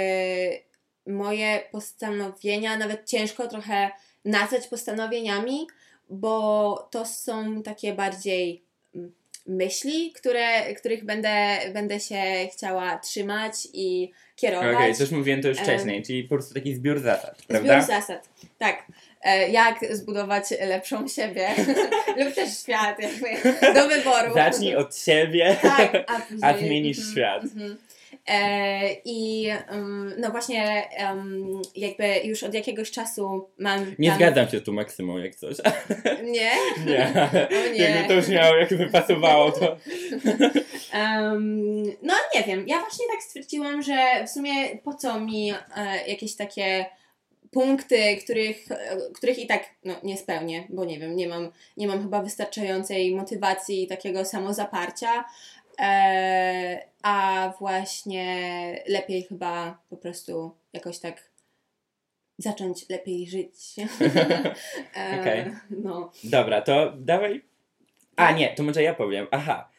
[1.07, 3.89] moje postanowienia, nawet ciężko trochę
[4.25, 5.67] nazwać postanowieniami,
[6.09, 8.63] bo to są takie bardziej
[8.95, 9.11] mm,
[9.47, 12.21] myśli, które, których będę, będę się
[12.53, 14.75] chciała trzymać i kierować.
[14.75, 17.81] Okej, coś mówiłem to już wcześniej, czyli po prostu taki zbiór zasad, Zbiór prawda?
[17.81, 18.29] zasad.
[18.57, 18.83] Tak.
[19.23, 21.49] E, Jak zbudować lepszą siebie
[22.17, 23.27] lub też świat, jakby
[23.73, 24.33] do wyboru.
[24.33, 26.19] Zacznij od siebie, tak, a, a
[26.53, 27.43] później- zmienisz mhm, świat.
[27.43, 27.77] mhm.
[28.27, 33.95] E, I um, no właśnie um, jakby już od jakiegoś czasu mam...
[33.99, 35.57] Nie tam- zgadzam się tu Maksymą jak coś.
[36.23, 36.51] Nie?
[36.85, 37.13] nie,
[37.69, 37.79] O nie.
[37.79, 39.77] jakby to już miało, jakby pasowało to.
[40.93, 46.07] Em, no nie wiem, ja właśnie tak stwierdziłam, że w sumie po co mi e,
[46.07, 46.85] jakieś takie
[47.51, 51.88] punkty, których, e, których i tak no, nie spełnię, bo nie wiem, nie mam, nie
[51.88, 55.25] mam chyba wystarczającej motywacji i takiego samozaparcia,
[55.79, 58.25] e, a właśnie
[58.88, 61.23] lepiej chyba po prostu jakoś tak
[62.38, 63.53] zacząć lepiej żyć.
[64.97, 65.45] E, Okej.
[65.69, 66.11] No.
[66.23, 67.41] Dobra, to dawaj.
[68.15, 69.27] A nie, to może ja powiem.
[69.31, 69.69] Aha.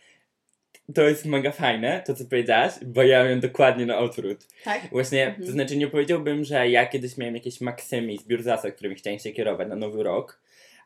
[0.95, 4.47] To jest mega fajne, to co powiedziałaś, bo ja miałem dokładnie na odwrót.
[4.65, 4.89] Tak?
[4.93, 5.47] Właśnie, Mhm.
[5.47, 9.19] to znaczy nie powiedziałbym, że ja kiedyś miałem jakieś maksymy i zbiór zasad, którymi chciałem
[9.19, 10.41] się kierować na nowy rok,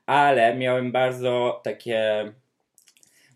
[0.06, 2.32] ale miałem bardzo takie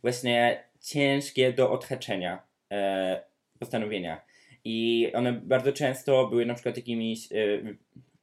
[0.03, 2.43] właśnie ciężkie do odhaczenia
[2.73, 3.23] e,
[3.59, 4.21] postanowienia.
[4.65, 7.37] I one bardzo często były na przykład jakimiś, e,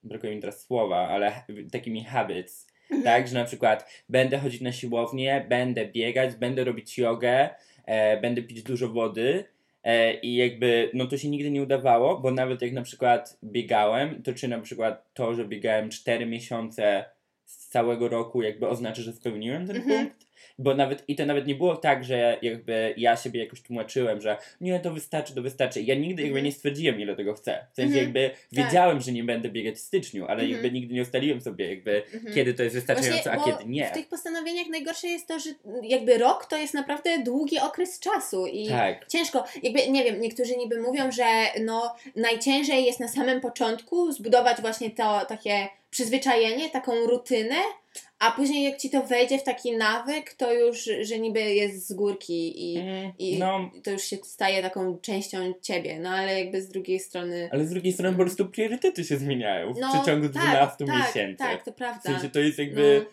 [0.03, 1.31] brakuje mi teraz słowa, ale
[1.71, 2.67] takimi habits,
[3.03, 7.49] tak, że na przykład będę chodzić na siłownię, będę biegać, będę robić jogę,
[7.85, 9.43] e, będę pić dużo wody
[9.83, 14.23] e, i jakby, no to się nigdy nie udawało, bo nawet jak na przykład biegałem,
[14.23, 17.05] to czy na przykład to, że biegałem 4 miesiące
[17.45, 20.05] z całego roku jakby oznacza, że spełniłem ten Mhm.
[20.07, 24.21] punkt, Bo nawet, i to nawet nie było tak, że jakby ja siebie jakoś tłumaczyłem,
[24.21, 25.81] że nie, to wystarczy, to wystarczy.
[25.81, 26.45] Ja nigdy jakby Mhm.
[26.45, 27.65] nie stwierdziłem, ile tego chcę.
[27.71, 28.03] W sensie Mhm.
[28.05, 30.51] jakby wiedziałem, że nie będę biegać w styczniu, ale Mhm.
[30.51, 32.35] jakby nigdy nie ustaliłem sobie jakby, Mhm.
[32.35, 33.85] kiedy to jest wystarczająco, Właśnie, a kiedy nie.
[33.89, 35.49] W tych postanowieniach najgorsze jest to, że
[35.83, 39.07] jakby rok to jest naprawdę długi okres czasu i Tak.
[39.07, 41.23] ciężko, jakby nie wiem, niektórzy niby mówią, że
[41.61, 47.55] no najciężej jest na samym początku zbudować właśnie to takie przyzwyczajenie, taką rutynę,
[48.21, 51.93] a później jak ci to wejdzie w taki nawyk, to już, że niby jest z
[51.93, 56.61] górki i, Mm, i No, to już się staje taką częścią ciebie, no ale jakby
[56.61, 57.49] z drugiej strony...
[57.51, 61.37] ale z drugiej strony po prostu priorytety się zmieniają w przeciągu tak, 12 tak, miesięcy.
[61.37, 62.01] Tak, to W prawda.
[62.01, 63.05] sensie to jest jakby,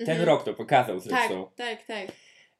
[0.00, 0.06] No.
[0.06, 0.28] ten Mhm.
[0.28, 1.50] rok to pokazał Tak, zresztą.
[1.56, 2.06] tak, tak.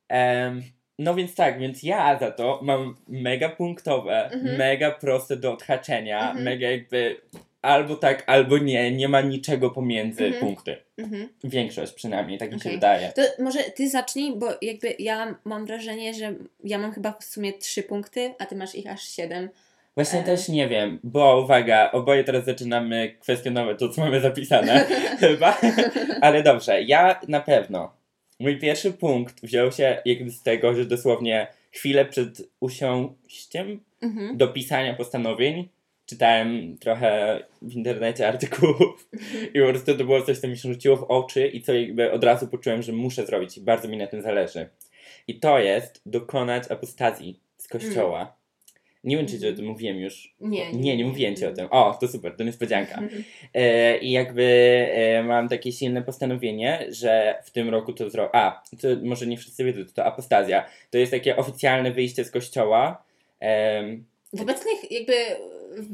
[0.09, 0.63] Em,
[0.99, 4.57] no więc tak, więc ja za to mam mega punktowe, Mhm.
[4.59, 6.45] mega proste do odhaczenia, Mhm.
[6.45, 7.21] mega jakby
[7.64, 10.40] albo tak, albo nie, nie ma niczego pomiędzy Mhm.
[10.44, 10.77] punkty.
[10.98, 11.29] Mhm.
[11.44, 12.72] Większość przynajmniej, tak mi się Okej.
[12.72, 13.12] wydaje.
[13.16, 17.53] To może ty zacznij, bo jakby ja mam wrażenie, że ja mam chyba w sumie
[17.53, 19.48] trzy punkty, a ty masz ich aż siedem.
[19.94, 20.22] Właśnie E.
[20.22, 24.87] też nie wiem, bo uwaga, oboje teraz zaczynamy kwestionować to, co mamy zapisane,
[25.20, 25.59] chyba.
[26.20, 27.92] Ale dobrze, ja na pewno.
[28.40, 34.37] Mój pierwszy punkt wziął się jakby z tego, że dosłownie chwilę przed usiąściem Mhm.
[34.37, 35.68] do pisania postanowień
[36.07, 39.09] czytałem trochę w internecie artykułów
[39.55, 42.12] i po prostu to było coś, co mi się rzuciło w oczy i co jakby
[42.12, 44.69] od razu poczułem, że muszę zrobić i bardzo mi na tym zależy.
[45.29, 48.37] I to jest dokonać apostazji z kościoła.
[49.05, 50.35] Nie wiem, czy ci o tym mówiłem już.
[50.40, 51.69] Nie, Nie, nie mówiłem ci o tym.
[51.71, 53.03] O, to super, to niespodzianka.
[53.55, 54.43] E, I jakby
[54.93, 58.31] e, mam takie silne postanowienie, że w tym roku to zrobię.
[58.33, 60.67] A, to może nie wszyscy wiedzą, to, to apostazja.
[60.90, 63.05] To jest takie oficjalne wyjście z kościoła.
[63.40, 65.12] Em, W obecnych, jakby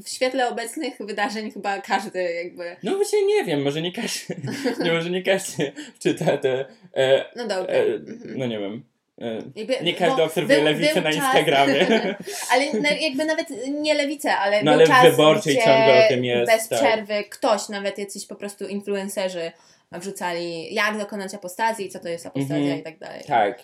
[0.04, 2.76] w świetle obecnych wydarzeń chyba każdy jakby...
[2.82, 4.36] no właśnie nie wiem, może nie każdy,
[4.84, 6.64] nie, może nie każdy czyta te,
[6.96, 7.74] e, No dobra.
[7.74, 8.20] e, Mhm.
[8.38, 8.84] no nie wiem,
[9.20, 11.86] e, Jakby, nie każdy obserwuje był- lewicę był na Instagramie.
[12.52, 12.64] ale
[13.00, 13.46] jakby nawet
[13.80, 16.78] nie lewicę, ale No ale czas, wyborczej ciągle o tym jest, bez tak.
[16.78, 19.52] przerwy ktoś, nawet jacyś po prostu influencerzy
[19.92, 22.80] wrzucali jak dokonać apostazji, co to jest apostazja Mhm.
[22.80, 23.22] i tak dalej.
[23.26, 23.58] Tak.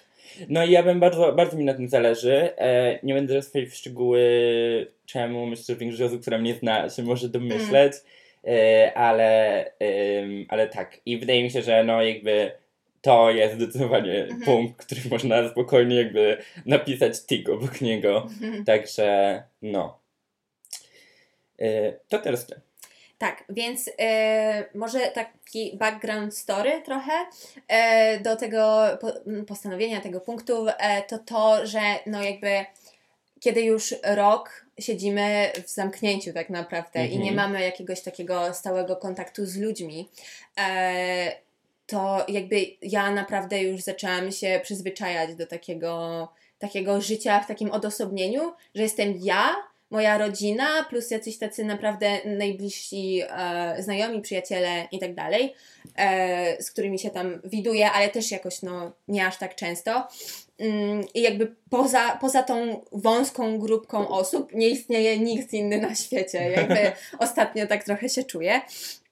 [0.48, 2.56] No i ja bym bardzo, bardzo mi na tym zależy.
[2.58, 4.22] E, nie będę wchodzić w szczegóły,
[5.06, 7.92] czemu myślę, że większość osób, która mnie zna, się może domyśleć,
[8.46, 11.00] e, ale, em, ale tak.
[11.06, 12.50] I wydaje mi się, że no jakby
[13.00, 14.40] to jest zdecydowanie Mhm.
[14.40, 16.36] punkt, który można spokojnie jakby
[16.66, 18.28] napisać tik obok niego.
[18.42, 18.64] Mhm.
[18.64, 19.98] Także no.
[21.60, 22.60] E, to teraz ty.
[23.18, 27.12] Tak, więc e, może taki background story trochę
[27.68, 29.12] e, do tego po,
[29.46, 32.64] postanowienia, tego punktu, e, to to, że no jakby
[33.40, 37.22] kiedy już rok siedzimy w zamknięciu tak naprawdę i Mhm.
[37.22, 40.08] nie mamy jakiegoś takiego stałego kontaktu z ludźmi,
[40.58, 41.32] e,
[41.86, 48.52] to jakby ja naprawdę już zaczęłam się przyzwyczajać do takiego, takiego życia w takim odosobnieniu,
[48.74, 49.56] że jestem ja,
[49.90, 55.54] moja rodzina, plus jacyś tacy naprawdę najbliżsi e, znajomi, przyjaciele i tak dalej,
[55.96, 60.08] e, z którymi się tam widuję, ale też jakoś no, nie aż tak często.
[60.58, 66.50] Mm, I jakby poza, poza tą wąską grupką osób nie istnieje nikt inny na świecie.
[66.50, 68.60] Jakby ostatnio tak trochę się czuję.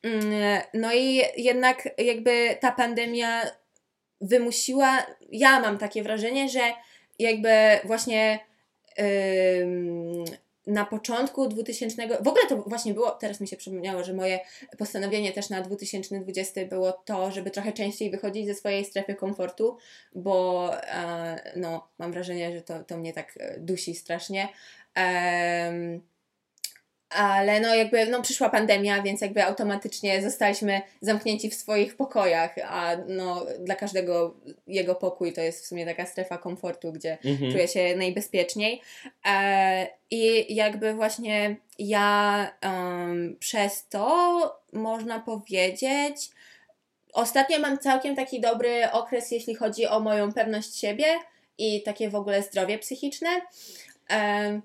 [0.03, 3.43] Mm, No i jednak jakby ta pandemia
[4.21, 6.61] wymusiła, ja mam takie wrażenie, że
[7.19, 7.51] jakby
[7.85, 8.39] właśnie
[8.99, 10.25] ym,
[10.67, 14.41] na początku 2000, w ogóle to właśnie było, teraz mi się przypomniało, że moje
[14.79, 19.77] postanowienie też na 2020 było to, żeby trochę częściej wychodzić ze swojej strefy komfortu,
[20.15, 24.49] bo e, no, mam wrażenie, że to, to mnie tak e, dusi strasznie.
[24.95, 26.01] Em,
[27.15, 32.97] ale no jakby no przyszła pandemia, więc jakby automatycznie zostaliśmy zamknięci w swoich pokojach, a
[33.09, 34.35] no dla każdego
[34.67, 37.53] jego pokój to jest w sumie taka strefa komfortu, gdzie Mhm.
[37.53, 38.81] czuję się najbezpieczniej.
[39.27, 46.31] E, I jakby właśnie ja em, przez to można powiedzieć,
[47.13, 51.07] ostatnio mam całkiem taki dobry okres, jeśli chodzi o moją pewność siebie
[51.59, 53.29] i takie w ogóle zdrowie psychiczne.
[54.09, 54.63] Em,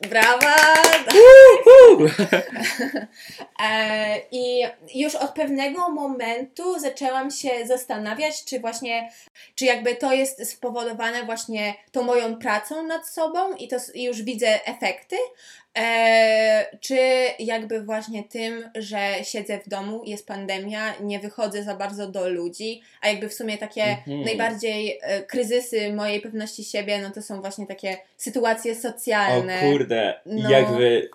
[0.00, 0.56] brawa!
[3.62, 9.12] E, I już od pewnego momentu zaczęłam się zastanawiać, czy właśnie,
[9.54, 14.22] czy jakby to jest spowodowane właśnie tą moją pracą nad sobą i to i już
[14.22, 15.16] widzę efekty,
[15.78, 16.98] e, czy
[17.38, 22.82] jakby właśnie tym, że siedzę w domu, jest pandemia, nie wychodzę za bardzo do ludzi,
[23.00, 24.22] a jakby w sumie takie Mhm.
[24.22, 29.58] najbardziej e, kryzysy mojej pewności siebie, no to są właśnie takie sytuacje socjalne.
[29.58, 30.50] O kurde, No.
[30.50, 31.10] jakby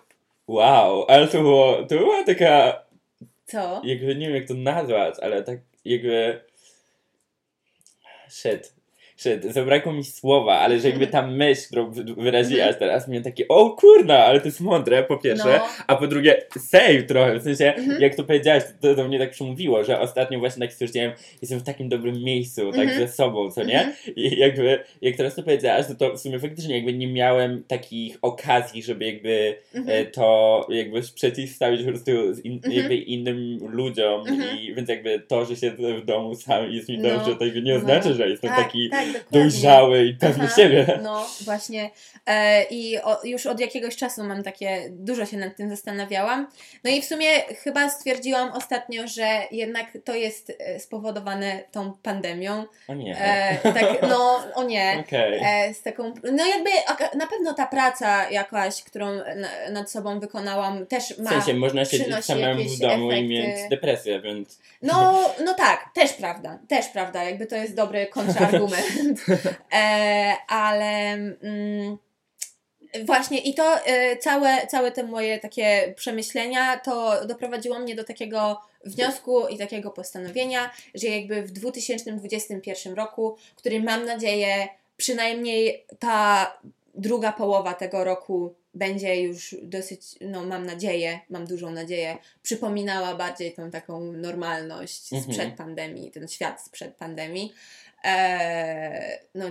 [0.47, 2.84] wow, ale to było, to była taka
[3.45, 3.82] Co?
[3.86, 6.41] jakby nie wiem jak to nazwać, ale tak jakby
[8.30, 8.73] shit.
[9.23, 13.47] Shit, zabrakło mi słowa, ale że jakby ta myśl, którą wy- wyraziłaś teraz, mnie takie,
[13.47, 15.62] o kurna, ale to jest mądre, po pierwsze, Mhm.
[15.79, 15.83] No.
[15.88, 18.01] a po drugie, save trochę, w sensie, Mhm.
[18.01, 21.63] jak to powiedziałaś, to do mnie tak przemówiło, że ostatnio właśnie tak stwierdziłem, jestem w
[21.63, 22.99] takim dobrym miejscu, tak Mhm.
[22.99, 23.79] ze sobą, co nie?
[23.81, 24.15] Mhm.
[24.15, 28.17] I jakby, jak teraz to powiedziałaś, no to w sumie faktycznie jakby nie miałem takich
[28.21, 30.01] okazji, żeby jakby Mhm.
[30.01, 32.73] e, to jakby przeciwstawić po prostu z in, Mhm.
[32.73, 34.59] jakby innym ludziom Mhm.
[34.59, 37.09] i więc jakby to, że siedzę w domu sam i jest mi No.
[37.09, 39.39] dobrze, to jakby nie oznacza, że jestem tak, taki tak, dokładnie.
[39.39, 40.99] dojrzały i pewny Aha, siebie.
[41.04, 41.89] No, właśnie.
[42.26, 46.47] E, I o, już od jakiegoś czasu mam takie, dużo się nad tym zastanawiałam.
[46.84, 47.28] No i w sumie
[47.63, 52.65] chyba stwierdziłam ostatnio, że jednak to jest e, spowodowane tą pandemią.
[52.88, 53.17] O nie.
[53.19, 55.04] E, tak, no, o nie.
[55.08, 55.39] Okej.
[55.43, 56.69] E, z taką, no jakby
[57.17, 61.30] na pewno ta praca jakaś, którą na, nad sobą wykonałam też ma...
[61.30, 63.28] W sensie można siedzieć samemu w domu i efekty.
[63.28, 68.86] mieć depresję, więc No, no tak, też prawda, też prawda, jakby to jest dobry kontrargument.
[69.73, 71.97] e, ale mm,
[73.06, 78.62] właśnie i to e, całe, całe te moje takie przemyślenia to doprowadziło mnie do takiego
[78.86, 86.51] wniosku i takiego postanowienia, że jakby w 2021 roku, który mam nadzieję przynajmniej ta
[86.95, 93.53] druga połowa tego roku będzie już dosyć, no mam nadzieję, mam dużą nadzieję, przypominała bardziej
[93.53, 95.34] tą taką normalność Mhm.
[95.34, 97.53] sprzed pandemii, ten świat sprzed pandemii.
[98.03, 99.45] Eee, no,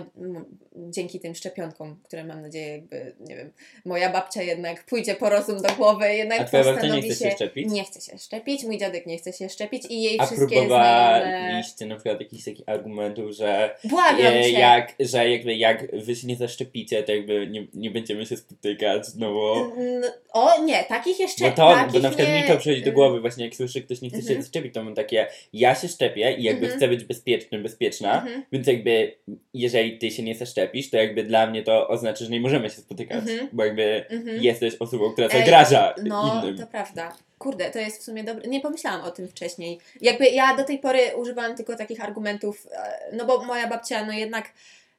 [0.75, 3.51] dzięki tym szczepionkom, które mam nadzieję, jakby, nie wiem,
[3.85, 7.29] moja babcia jednak pójdzie po rozum do głowy, jednak A twoja babcia nie postanowi chce
[7.29, 7.71] się szczepić?
[7.71, 11.85] Nie chce się szczepić, mój dziadek nie chce się szczepić i jej a wszystkie próbowaliście
[11.85, 16.35] na przykład jakichś takich argumentów, że Błagam e, jak, że jakby jak wy się nie
[16.35, 21.49] zaszczepicie, to jakby nie, nie będziemy się spotykać, no bo N- O nie, takich jeszcze
[21.49, 22.41] Bo to, takich bo na przykład nie...
[22.41, 24.35] mi to przychodzi do głowy właśnie, jak słyszę, ktoś nie chce Mhm.
[24.35, 26.77] się zaszczepić, to mam takie, ja się szczepię i jakby Mhm.
[26.79, 28.49] chcę być bezpieczny, bezpieczna, Mhm.
[28.51, 29.15] więc jakby
[29.53, 32.75] jeżeli ty się nie zaszczepisz, to jakby dla mnie to oznacza, że nie możemy się
[32.75, 33.49] spotykać, Mhm.
[33.53, 34.43] bo jakby Mhm.
[34.43, 36.57] jesteś osobą, która Ej, zagraża No, innym.
[36.57, 37.15] to prawda.
[37.39, 38.47] Kurde, to jest w sumie dobre.
[38.49, 39.79] Nie pomyślałam o tym wcześniej.
[40.01, 44.13] Jakby ja do tej pory używałam tylko takich argumentów, e, no bo moja babcia, no
[44.13, 44.53] jednak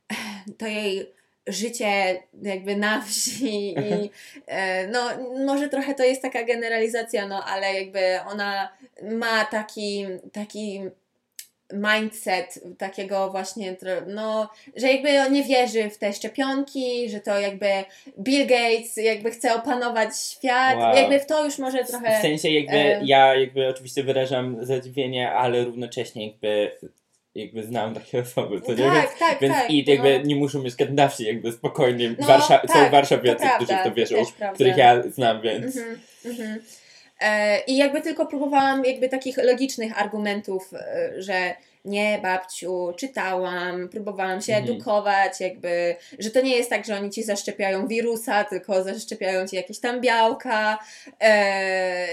[0.59, 1.07] to jej
[1.47, 4.11] życie jakby na wsi i
[4.47, 5.01] e, no
[5.47, 8.69] może trochę to jest taka generalizacja, no ale jakby ona
[9.03, 10.81] ma taki, taki
[11.73, 17.67] mindset takiego właśnie, no, że jakby on nie wierzy w te szczepionki, że to jakby
[18.19, 20.97] Bill Gates jakby chce opanować świat, Wow.
[20.97, 22.19] jakby w to już może trochę...
[22.19, 26.71] W sensie jakby e, ja jakby oczywiście wyrażam zadziwienie, ale równocześnie jakby
[27.35, 28.77] jakby znam takie osoby, co nie?
[28.77, 29.71] Więc, tak, tak, więc tak.
[29.71, 30.25] i jakby no.
[30.25, 32.15] nie muszą mieszkać na wsi, jakby spokojnie.
[32.19, 34.17] No, Warsza- tak, są warszawiacy, którzy w to wierzą,
[34.55, 35.77] których ja znam, więc...
[35.77, 36.61] Mhm, mhm.
[37.21, 44.41] E, I jakby tylko próbowałam jakby takich logicznych argumentów, e, że nie babciu, czytałam, próbowałam
[44.43, 44.71] się Mhm.
[44.75, 49.57] edukować, jakby, że to nie jest tak, że oni ci zaszczepiają wirusa, tylko zaszczepiają ci
[49.57, 50.79] jakieś tam białka,
[51.23, 52.07] e,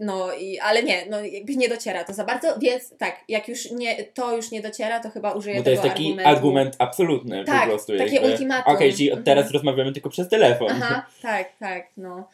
[0.00, 3.70] no i, ale nie, no jakby nie dociera to za bardzo, więc tak, jak już
[3.70, 6.30] nie, to już nie dociera, to chyba użyję Bo to tego jest taki argumentu.
[6.30, 7.98] argument absolutny Tak, po prostu.
[7.98, 8.30] takie jakby.
[8.30, 8.74] ultimatum.
[8.74, 9.24] Okej, czyli od Mhm.
[9.36, 10.68] teraz rozmawiamy tylko przez telefon.
[10.70, 12.28] Aha, tak, tak, no.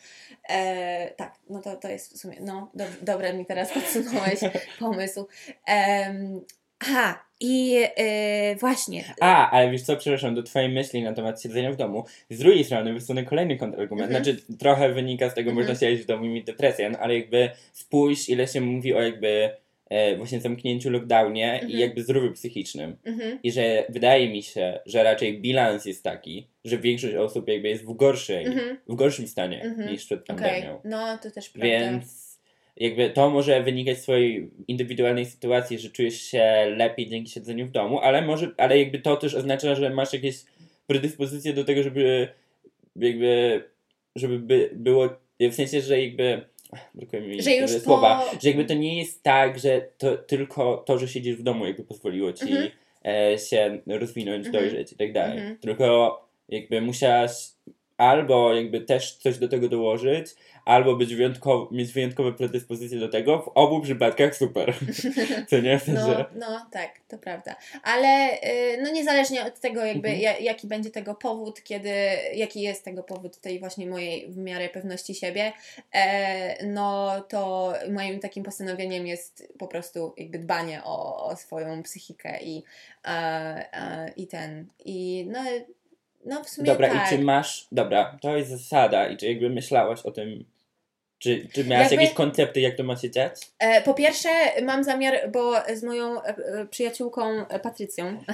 [0.51, 4.41] E, tak, no to, to jest w sumie, no, dob dobre mi teraz podsunąłeś
[4.79, 5.27] pomysł.
[5.67, 6.41] Em,
[6.79, 9.05] aha, i e, właśnie.
[9.21, 12.05] A, ale wiesz co, przepraszam, do twojej myśli na temat siedzenia w domu.
[12.31, 14.11] Z drugiej strony wysunę kolejny kontrargument.
[14.11, 14.25] Mhm.
[14.25, 15.67] Znaczy, trochę wynika z tego, Mhm.
[15.69, 19.03] można siedzieć w domu i mieć depresję, no, ale jakby spójrz, ile się mówi o
[19.03, 19.51] jakby
[19.91, 21.71] e, właśnie zamknięciu, lockdownie Mhm.
[21.73, 22.97] i jakby zdrowiu psychicznym.
[23.05, 27.69] Mhm, I że wydaje mi się, że raczej bilans jest taki, że większość osób jakby
[27.69, 29.93] jest w gorszej, mhm, w gorszym stanie Mhm.
[29.93, 30.81] niż przed pandemią.
[30.85, 31.69] no to też prawda.
[31.69, 32.31] Więc
[32.77, 37.71] jakby to może wynikać z swojej indywidualnej sytuacji, że czujesz się lepiej dzięki siedzeniu w
[37.71, 40.37] domu, ale może, ale jakby to też oznacza, że masz jakieś
[40.87, 42.29] predyspozycje do tego, żeby
[42.97, 43.63] jakby,
[44.17, 45.09] żeby by, było,
[45.41, 46.45] w sensie, że jakby
[46.95, 50.77] brakuje mi Że już po- słowa, że jakby to nie jest tak, że to tylko
[50.87, 52.71] to, że siedzisz w domu jakby pozwoliło ci Mhm.
[53.05, 54.53] e, się rozwinąć, Mhm.
[54.65, 55.39] dojrzeć i tak dalej.
[55.39, 55.59] Mhm.
[55.59, 57.33] Tylko jakby musiałaś
[58.01, 60.27] albo jakby też coś do tego dołożyć,
[60.65, 63.43] albo być wyjątkowo, mieć wyjątkowe predyspozycje do tego.
[63.43, 64.75] W obu przypadkach super.
[65.51, 65.79] Co nie?
[65.79, 67.57] W sensie, No, no tak, to prawda.
[67.83, 70.23] Ale y, no niezależnie od tego, jakby Mhm.
[70.23, 71.93] ja, jaki będzie tego powód, kiedy,
[72.35, 75.53] jaki jest tego powód tej właśnie mojej w miarę pewności siebie,
[75.95, 82.39] e, no to moim takim postanowieniem jest po prostu jakby dbanie o, o swoją psychikę
[82.43, 82.63] i,
[83.05, 83.11] e,
[83.73, 85.41] e, i ten, i no,
[86.25, 87.07] no w sumie Dobra, tak.
[87.07, 87.67] i czy masz.
[87.73, 90.45] Dobra, to jest zasada, i czy jakby myślałaś o tym
[91.19, 93.33] Czy, czy miałaś Jakby- jakieś koncepty, jak to ma się dziać?
[93.59, 94.29] E, po pierwsze,
[94.63, 98.07] mam zamiar, bo z moją e, e, przyjaciółką e, Patrycją,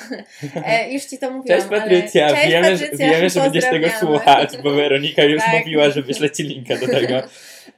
[0.67, 1.59] e, już ci to mówiłam.
[1.59, 2.37] Cześć Patrycja, ale...
[2.37, 5.59] Cześć, wiemy, Patrycja, że, wiemy, że będziesz tego słuchać, bo Weronika już Tak.
[5.59, 7.23] mówiła, że wyśle ci linka do tego.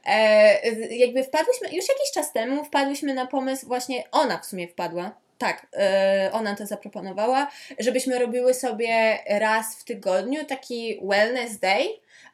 [0.05, 5.15] E, jakby wpadłyśmy, już jakiś czas temu wpadłyśmy na pomysł, właśnie ona w sumie wpadła.
[5.39, 11.87] Tak, e, ona to zaproponowała, żebyśmy robiły sobie raz w tygodniu taki wellness day.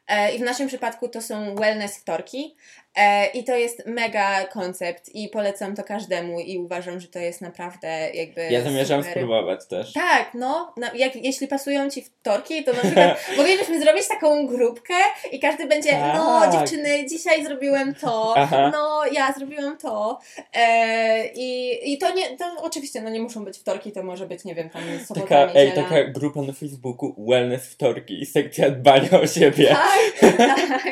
[0.06, 2.56] E, I w naszym przypadku to są wellness wtorki.
[2.96, 7.40] E, I to jest mega koncept i polecam to każdemu i uważam, że to jest
[7.40, 9.12] naprawdę jakby Ja zamierzam super.
[9.12, 9.92] spróbować też.
[9.92, 14.94] Tak, no, na, jak, jeśli pasują Ci wtorki, to na przykład moglibyśmy zrobić taką grupkę
[15.32, 16.52] i każdy będzie, no Tak.
[16.52, 18.70] dziewczyny, dzisiaj zrobiłem to, Aha.
[18.72, 20.18] no ja zrobiłam to
[20.54, 24.44] e, i, i to nie, to oczywiście, no nie muszą być wtorki, to może być,
[24.44, 29.26] nie wiem, tam sobota, Taka, ej, taka grupa na Facebooku Wellness Wtorki, sekcja dbania o
[29.26, 29.66] siebie.
[29.68, 30.86] Tak, tak.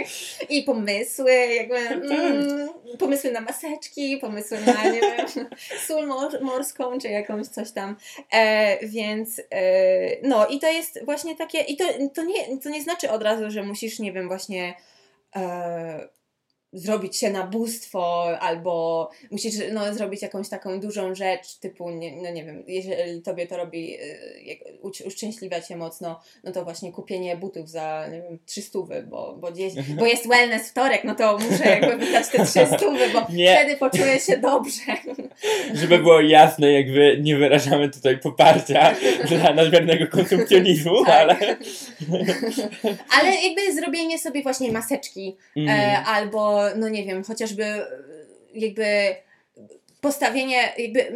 [0.49, 2.69] I pomysły, jakby mm,
[2.99, 5.27] pomysły na maseczki, pomysły na, nie wiem,
[5.87, 7.97] sól mor- morską, czy jakąś coś tam.
[8.33, 11.85] E, więc e, no i to jest właśnie takie, i to,
[12.15, 14.75] to, nie, to nie znaczy od razu, że musisz, nie wiem, właśnie
[15.37, 16.09] e,
[16.75, 22.31] zrobić się na bóstwo, albo musisz no, zrobić jakąś taką dużą rzecz, typu, nie, no
[22.31, 27.71] nie wiem, jeżeli tobie to robi, y, uszczęśliwia cię mocno, no to właśnie kupienie butów
[27.71, 31.97] za, nie wiem, 300, bo, bo, gdzieś, bo jest wellness wtorek, no to muszę jakby
[32.07, 32.79] wydać te 300,
[33.15, 33.57] bo Nie.
[33.57, 34.83] wtedy poczuję się dobrze.
[35.81, 38.95] Żeby było jasne, jakby nie wyrażamy tutaj poparcia
[39.29, 41.21] dla nadmiernego konsumpcjonizmu, Tak.
[41.21, 41.57] ale...
[43.21, 46.05] Ale jakby zrobienie sobie właśnie maseczki, e, Mhm.
[46.07, 47.87] albo, no nie wiem, chociażby e,
[48.55, 48.85] jakby
[50.01, 51.13] postawienie, jakby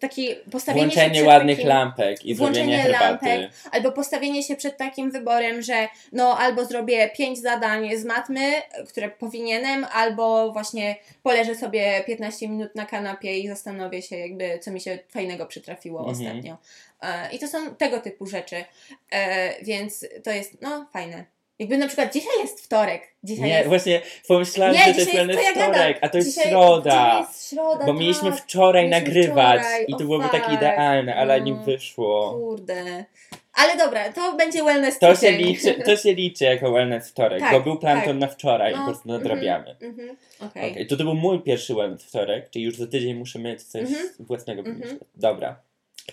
[0.00, 3.26] taki postawienie się Włączenie przed ładnych takim, lampek i włączenie zrobienie herbaty.
[3.26, 3.50] lampek.
[3.72, 8.52] albo postawienie się przed takim wyborem, że no albo zrobię pięć zadań z matmy,
[8.88, 14.70] które powinienem, albo właśnie poleżę sobie 15 minut na kanapie i zastanowię się jakby, co
[14.70, 16.18] mi się fajnego przytrafiło Mhm.
[16.18, 16.56] ostatnio.
[17.02, 18.64] E, I to są tego typu rzeczy,
[19.10, 21.24] e, więc to jest, no, fajne.
[21.58, 23.68] Jakby na przykład dzisiaj jest wtorek, dzisiaj Nie, jest...
[23.68, 25.12] właśnie pomyślałem, Nie, że to jest
[25.54, 25.72] gadam.
[25.72, 27.18] wtorek, a to jest Dzisiaj- środa.
[27.20, 28.40] Jest środa, Bo mieliśmy tak.
[28.40, 30.52] wczoraj Mieliśmy nagrywać wczoraj, i to byłoby takie fuck.
[30.56, 31.62] idealne, ale nie No.
[31.62, 32.30] wyszło.
[32.32, 33.04] Kurde.
[33.54, 37.52] Ale dobra, to będzie wellness To się, liczy, to się liczy jako wellness wtorek, Tak,
[37.52, 38.04] bo był plan tak.
[38.06, 39.22] to na wczoraj i No, po prostu mhm.
[39.22, 39.76] nadrabiamy.
[39.80, 40.70] Mhm, okej.
[40.72, 43.82] Okej, to to był mój pierwszy wellness wtorek, czyli już za tydzień muszę mieć coś
[43.82, 44.08] Mhm.
[44.20, 44.80] własnego Mhm.
[44.80, 45.06] pomysłu.
[45.14, 45.56] Dobra.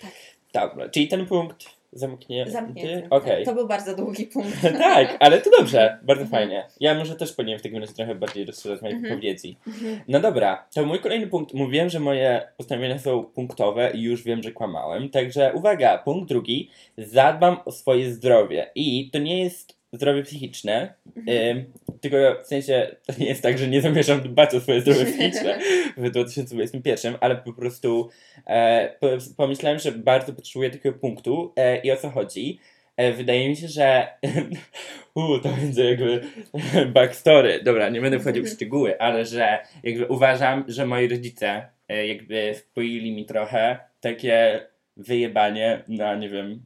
[0.02, 0.10] Tak.
[0.52, 2.52] Dobra, czyli ten punkt zamknięty?
[2.52, 3.06] Zamknięty.
[3.10, 3.44] Okej.
[3.44, 4.62] To był bardzo długi punkt.
[4.78, 6.30] tak, ale to dobrze, bardzo Mhm.
[6.42, 6.66] fajnie.
[6.80, 9.14] Ja może też powinienem w takim razie trochę bardziej rozszerzać moje Mhm.
[9.14, 9.56] wypowiedzi.
[9.66, 10.00] Mhm.
[10.08, 11.54] No dobra, to mój kolejny punkt.
[11.54, 15.08] Mówiłem, że moje postanowienia są punktowe i już wiem, że kłamałem.
[15.10, 16.70] Także uwaga, punkt drugi.
[16.98, 18.70] Zadbam o swoje zdrowie.
[18.74, 21.64] I to nie jest zdrowie psychiczne, Mhm.
[22.00, 25.58] tylko w sensie to nie jest tak, że nie zamierzam dbać o swoje zdrowie psychiczne
[25.96, 28.08] w 2021, ale po prostu
[28.46, 32.58] e, po, pomyślałem, że bardzo potrzebuję takiego punktu e, i o co chodzi.
[32.96, 34.06] E, wydaje mi się, że
[35.14, 36.20] u, to będzie jakby
[36.94, 37.62] backstory.
[37.62, 42.54] Dobra, nie będę wchodził w szczegóły, ale że jakby uważam, że moi rodzice e, jakby
[42.54, 44.60] wpoili mi trochę takie
[44.96, 46.64] wyjebanie na, nie wiem,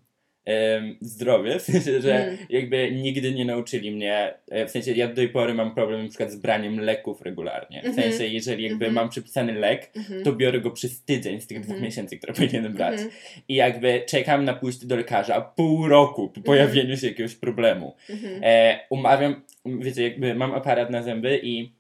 [1.01, 2.37] zdrowie, w sensie, że Mm.
[2.51, 6.09] jakby nigdy nie nauczyli mnie, e, w sensie ja do tej pory mam problem na
[6.09, 8.03] przykład z braniem leków regularnie, w Mhm.
[8.13, 8.93] sensie jeżeli jakby Mhm.
[8.95, 10.23] mam przypisany lek, Mhm.
[10.23, 11.85] to biorę go przez tydzień z tych dwóch Mhm.
[11.85, 12.93] miesięcy, które powinienem brać.
[12.93, 13.11] Mhm.
[13.49, 17.95] I jakby czekam na pójście do lekarza pół roku po pojawieniu się jakiegoś problemu.
[18.43, 21.76] E, umawiam, wiecie, jakby mam aparat na zęby i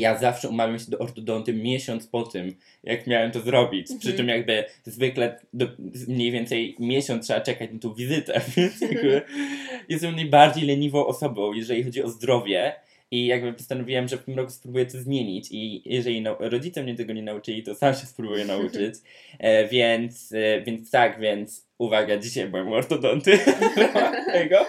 [0.00, 3.90] ja zawsze umawiam się do ortodonty miesiąc po tym, jak miałem to zrobić.
[3.90, 4.00] Mhm.
[4.00, 5.68] Przy czym jakby zwykle do,
[6.08, 9.22] mniej więcej miesiąc trzeba czekać na tą wizytę, więc jakby
[9.88, 12.72] jestem najbardziej leniwą osobą, jeżeli chodzi o zdrowie.
[13.10, 16.94] I jakby postanowiłem, że w tym roku spróbuję to zmienić i jeżeli nau- rodzice mnie
[16.94, 18.94] tego nie nauczyli, to sam się spróbuję nauczyć.
[19.38, 23.38] E, więc, e, więc tak, więc uwaga, dzisiaj byłem ortodonty.
[24.32, 24.66] tego.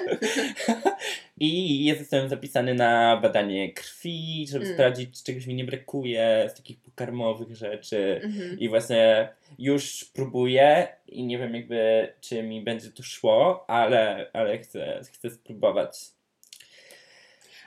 [1.38, 4.76] I ja zostałem zapisany na badanie krwi, żeby Mm.
[4.76, 8.22] sprawdzić, czy czegoś mi nie brakuje z takich pokarmowych rzeczy.
[8.24, 8.60] Mhm.
[8.60, 9.30] I właśnie
[9.60, 15.30] już próbuję i nie wiem jakby, czy mi będzie to szło, ale, ale chcę, chcę
[15.30, 15.98] spróbować.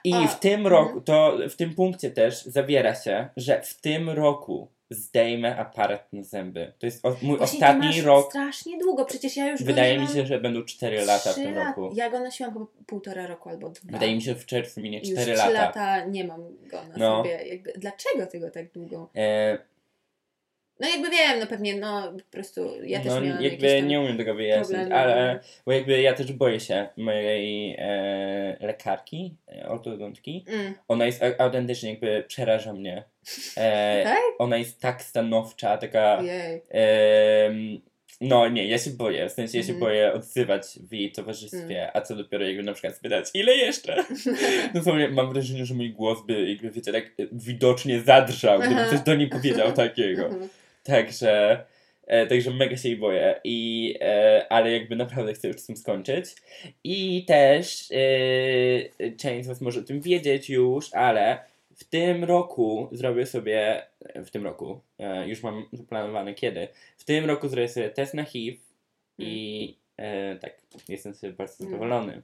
[0.04, 0.66] I A, w tym mhm.
[0.66, 6.22] roku, to w tym punkcie też zawiera się, że w tym roku zdejmę aparat na
[6.22, 6.72] zęby.
[6.78, 8.28] To jest o, mój Właśnie ty ostatni masz rok.
[8.30, 11.66] strasznie długo, przecież ja już Wydaje mi się, że będą 4 lata w tym lat-
[11.68, 11.90] roku.
[11.94, 13.92] Ja go nosiłam chyba półtora roku albo dwa.
[13.92, 15.44] Wydaje mi się, że w czerwcu minie I 4 już lata.
[15.50, 17.16] trzy lata nie mam go na No.
[17.16, 17.30] sobie.
[17.48, 19.10] Jakby, dlaczego tego tak długo?
[19.16, 19.58] E,
[20.80, 24.16] No jakby wiem, no pewnie, no po prostu ja też no, miałam jakby nie umiem
[24.16, 24.94] tego wyjaśnić, problemy.
[24.94, 30.44] ale bo jakby ja też boję się mojej e, lekarki, e, ortodontki.
[30.48, 30.74] Mm.
[30.88, 33.04] Ona jest autentycznie jakby przeraża mnie.
[33.56, 34.18] E, Tak?
[34.38, 36.22] Ona jest tak stanowcza, taka.
[36.70, 37.80] Em,
[38.20, 39.80] no nie, ja się boję, w sensie ja się Mhm.
[39.80, 44.04] boję odzywać w jej towarzystwie, a co dopiero jakby na przykład spytać, ile jeszcze?
[44.74, 49.00] Dosłownie mam wrażenie, że mój głos by jakby, wiecie, tak e, widocznie zadrżał, gdybym coś
[49.00, 50.30] do niej powiedział takiego.
[50.88, 51.64] Także,
[52.06, 55.76] e, także mega się jej boję, I, e, ale jakby naprawdę chcę już z tym
[55.76, 56.26] skończyć.
[56.84, 61.38] I też e, część z Was może o tym wiedzieć już, ale
[61.76, 63.82] w tym roku zrobię sobie,
[64.14, 68.24] w tym roku, e, już mam zaplanowane kiedy, w tym roku zrobię sobie test na
[68.24, 68.58] HIV
[69.18, 70.58] i e, tak,
[70.88, 71.70] jestem sobie bardzo Mm.
[71.72, 72.22] zadowolony.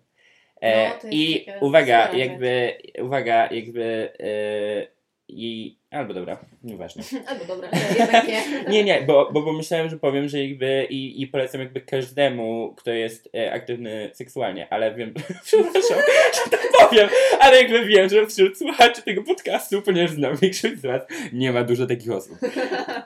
[0.60, 4.86] E, No, to jest I taka uwaga, jakby, uwaga, jakby e,
[5.28, 7.02] i, albo dobra, nieważne.
[7.28, 7.68] Albo dobra,
[7.98, 8.44] jednak nie.
[8.72, 12.74] Nie, nie, bo, bo, bo myślałem, że powiem, że jakby i, i polecam jakby każdemu,
[12.76, 15.14] kto jest e, aktywny seksualnie, ale wiem,
[15.44, 15.98] przepraszam,
[16.34, 17.08] że tak powiem,
[17.40, 21.64] ale jakby wiem, że wśród słuchaczy tego podcastu, ponieważ znam większość z was, nie ma
[21.64, 22.38] dużo takich osób.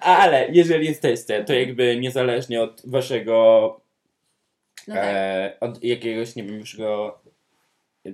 [0.01, 3.80] Ale jeżeli jesteście, to jakby niezależnie od waszego,
[4.89, 5.05] No tak.
[5.05, 7.20] e, od jakiegoś, nie wiem, waszego
[8.07, 8.12] e,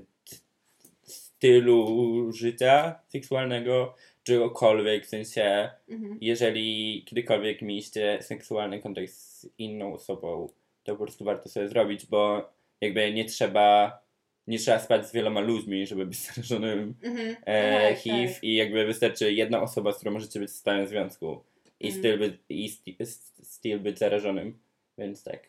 [1.05, 3.95] stylu życia seksualnego,
[4.25, 6.19] czegokolwiek, w sensie Mhm.
[6.21, 10.49] jeżeli kiedykolwiek mieliście seksualny kontakt z inną osobą,
[10.85, 12.51] to po prostu warto sobie zrobić, bo
[12.81, 13.99] jakby nie trzeba,
[14.47, 17.37] nie trzeba spać z wieloma ludźmi, żeby być zarażonym Mhm.
[17.47, 18.45] e, Tak, HIV tak.
[18.45, 21.43] i jakby wystarczy jedna osoba, z którą możecie być w stałym związku
[21.81, 21.99] i, Mm.
[21.99, 22.97] styl, być, i sti-
[23.43, 24.59] styl być zarażonym,
[24.99, 25.41] więc tak.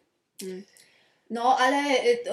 [1.30, 1.78] No, ale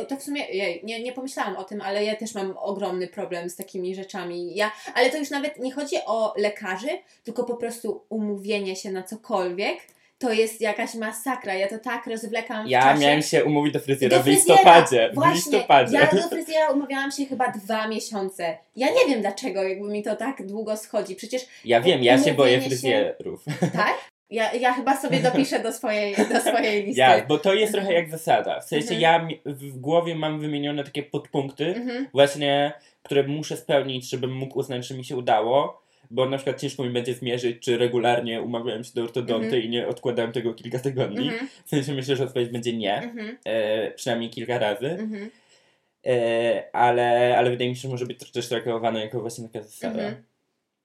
[0.01, 3.09] y, to, w sumie, jej, nie, nie pomyślałam o tym, ale ja też mam ogromny
[3.09, 4.55] problem z takimi rzeczami.
[4.55, 6.89] Ja, ale to już nawet nie chodzi o lekarzy,
[7.25, 9.79] tylko po prostu umówienie się na cokolwiek.
[10.19, 11.55] To jest jakaś masakra.
[11.55, 13.01] Ja to tak rozwlekam w Ja czasie.
[13.01, 15.97] miałem się umówić do fryzjera Do w fryzjera, listopadzie, w Właśnie, listopadzie.
[15.99, 18.59] ja do fryzjera umawiałam się chyba dwa miesiące.
[18.77, 21.17] Ja nie wiem dlaczego jakby mi to tak długo schodzi.
[21.17, 23.45] Przecież Ja wiem, ja się boję umówienie się- fryzjerów.
[23.73, 23.95] tak?
[24.33, 27.01] Ja, ja chyba sobie dopiszę do swojej, do swojej listy.
[27.01, 28.61] Ja, bo to jest trochę jak zasada.
[28.61, 29.01] W sensie Mhm.
[29.01, 32.07] ja w głowie mam wymienione takie podpunkty, Mhm.
[32.13, 32.73] właśnie,
[33.03, 35.83] które muszę spełnić, żebym mógł uznać, że mi się udało.
[36.11, 39.63] Bo na przykład ciężko mi będzie zmierzyć, czy regularnie umawiałem się do ortodonty Mhm.
[39.63, 41.29] i nie odkładałem tego kilka tygodni.
[41.29, 41.49] Mhm.
[41.65, 43.39] W sensie myślę, że odpowiedź będzie nie, Mhm.
[43.45, 44.87] e, przynajmniej kilka razy.
[44.91, 45.31] Mhm.
[46.07, 50.03] E, ale, ale wydaje mi się, że może być też traktowane jako właśnie taka zasada.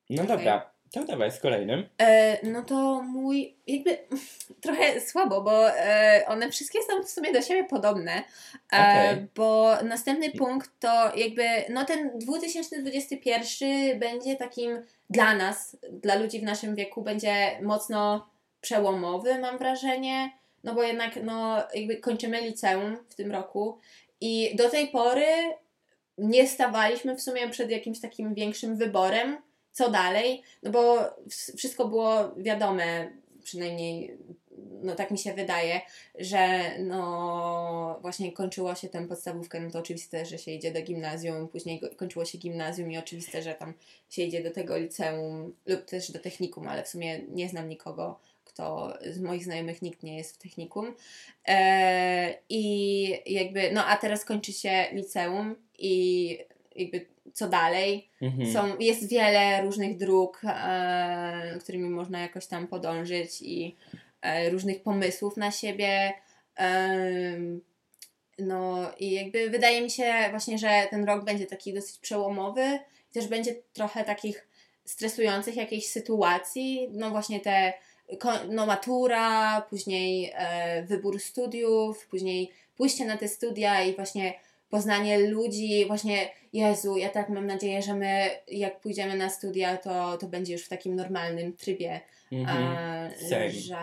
[0.10, 0.38] No Okej.
[0.38, 1.90] dobra, to dawaj z kolejnym.
[2.02, 3.98] E, no to mój, jakby
[4.62, 8.24] trochę słabo, bo e, one wszystkie są w sumie do siebie podobne,
[8.74, 16.40] e, bo następny punkt to jakby, no ten 2021 będzie takim dla nas, dla ludzi
[16.40, 18.30] w naszym wieku, będzie mocno
[18.62, 20.32] przełomowy, mam wrażenie,
[20.64, 23.80] no bo jednak, no jakby kończymy liceum w tym roku
[24.22, 25.26] i do tej pory
[26.18, 29.38] nie stawaliśmy w sumie przed jakimś takim większym wyborem,
[29.78, 30.98] co dalej, no bo
[31.58, 33.12] wszystko było wiadome,
[33.44, 34.18] przynajmniej
[34.82, 35.82] no tak mi się wydaje,
[36.20, 41.48] że no właśnie kończyło się tę podstawówkę, no to oczywiste, że się idzie do gimnazjum,
[41.48, 43.74] później kończyło się gimnazjum i oczywiste, że tam
[44.10, 48.20] się idzie do tego liceum lub też do technikum, ale w sumie nie znam nikogo,
[48.44, 50.96] kto z moich znajomych nikt nie jest w technikum.
[51.48, 56.38] E, I jakby, no a teraz kończy się liceum i
[56.78, 58.10] jakby co dalej?
[58.22, 58.54] Mhm.
[58.54, 63.76] Są, jest wiele różnych dróg, e, którymi można jakoś tam podążyć i
[64.22, 66.14] e, różnych pomysłów na siebie.
[66.56, 67.62] Em,
[68.40, 72.80] no i jakby wydaje mi się właśnie, że ten rok będzie taki dosyć przełomowy.
[73.14, 74.48] Też będzie trochę takich
[74.86, 76.90] stresujących jakichś sytuacji.
[76.92, 77.74] No właśnie te
[78.50, 84.34] no matura, później e, wybór studiów, później pójście na te studia i właśnie
[84.70, 90.18] poznanie ludzi, właśnie Jezu, ja tak mam nadzieję, że my jak pójdziemy na studia, to,
[90.18, 91.99] to będzie już w takim normalnym trybie,
[92.32, 92.68] Mhm.
[92.68, 93.49] a, Same.
[93.49, 93.78] że, że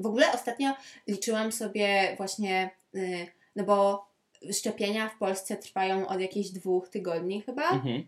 [0.00, 0.74] w ogóle ostatnio
[1.06, 3.26] liczyłam sobie właśnie, y,
[3.56, 4.08] no bo
[4.52, 8.06] szczepienia w Polsce trwają od jakichś dwóch tygodni chyba Mhm.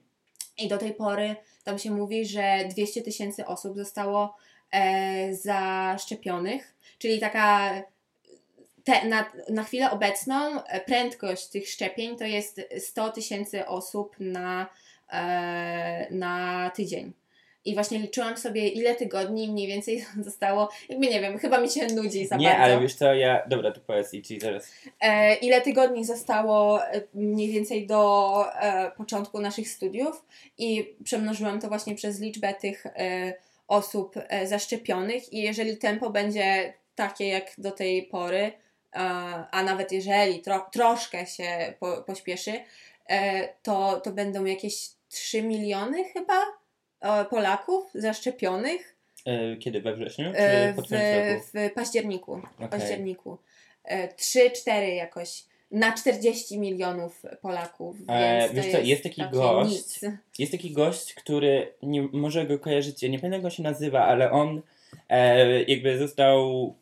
[0.59, 4.37] i do tej pory tam się mówi, że 200 tysięcy osób zostało
[4.73, 7.71] e, zaszczepionych, czyli taka
[8.91, 14.67] te, na, na chwilę obecną e, prędkość tych szczepień to jest 100 tysięcy osób na,
[15.13, 17.13] e, na tydzień.
[17.65, 20.69] I właśnie liczyłam sobie, ile tygodni mniej więcej zostało.
[20.89, 22.63] Jakby nie wiem, chyba mi się nudzi za Nie, bardzo.
[22.63, 23.43] ale wiesz co, ja...
[23.49, 24.73] Dobra, to powiedz i ci zaraz.
[25.01, 30.25] E, ile tygodni zostało e, mniej więcej do e, początku naszych studiów
[30.59, 33.35] i przemnożyłam to właśnie przez liczbę tych e,
[33.69, 34.15] osób
[34.45, 38.53] zaszczepionych i jeżeli tempo będzie takie jak do tej pory,
[38.93, 42.53] a, a nawet jeżeli tro, troszkę się po, pośpieszy,
[43.09, 46.43] e, to, to będą jakieś 3 miliony chyba
[47.01, 49.81] e, Polaków zaszczepionych E, Kiedy?
[49.81, 50.33] We wrześniu?
[50.35, 50.97] e, Czy
[51.41, 52.33] w, w październiku.
[52.57, 52.69] Okej.
[52.69, 53.39] październiku.
[53.85, 57.97] E, 3-4 jakoś na 40 milionów Polaków.
[58.09, 60.01] E, Więc wiesz co, jest, jest taki gość, Nic.
[60.39, 64.31] Jest taki gość, który, nie, może go kojarzycie, nie pamiętam jak go się nazywa, ale
[64.31, 64.63] on
[65.09, 66.75] e, jakby został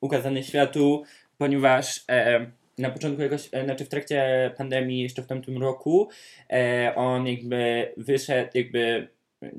[0.00, 1.02] ukazany światu,
[1.38, 2.46] ponieważ e,
[2.78, 6.08] na początku jakoś, e, znaczy w trakcie pandemii jeszcze w tamtym roku
[6.52, 9.08] e, on jakby wyszedł, jakby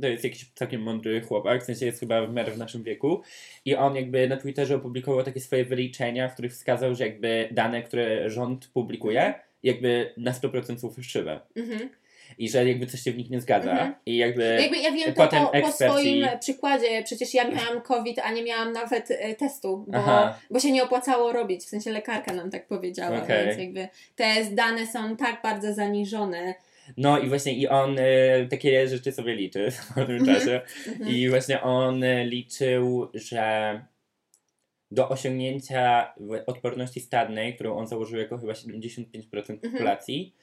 [0.02, 3.22] to jest jakiś całkiem mądry chłopak, w sensie jest chyba w miarę w naszym wieku
[3.66, 7.84] i on jakby na Twitterze opublikował takie swoje wyliczenia, w których wskazał, że jakby dane,
[7.84, 9.34] które rząd publikuje,
[9.64, 11.89] jakby na 100% są fałszywe Mhm.
[12.38, 13.94] I że jakby coś się w nich nie zgadza Mhm.
[14.06, 18.32] i jakby Jakby ja wiem to po, po swoim przykładzie, przecież ja miałam COVID, a
[18.32, 20.40] nie miałam nawet e, testu, bo, Aha.
[20.52, 23.46] bo się nie opłacało robić, w sensie lekarka nam tak powiedziała, Okej.
[23.46, 26.54] więc jakby te dane są tak bardzo zaniżone.
[26.98, 31.10] no i właśnie i on y, takie rzeczy sobie liczy w pewnym czasie Mhm.
[31.10, 33.82] i właśnie on y, liczył, że
[34.92, 36.14] do osiągnięcia
[36.46, 40.36] odporności stadnej, którą on założył jako chyba 75% populacji,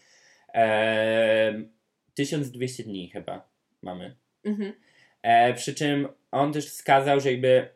[0.53, 1.72] em,
[2.18, 3.48] 1200 dni chyba
[3.82, 4.16] mamy.
[4.44, 4.72] Mhm.
[5.22, 7.68] E, przy czym on też wskazał, że jakby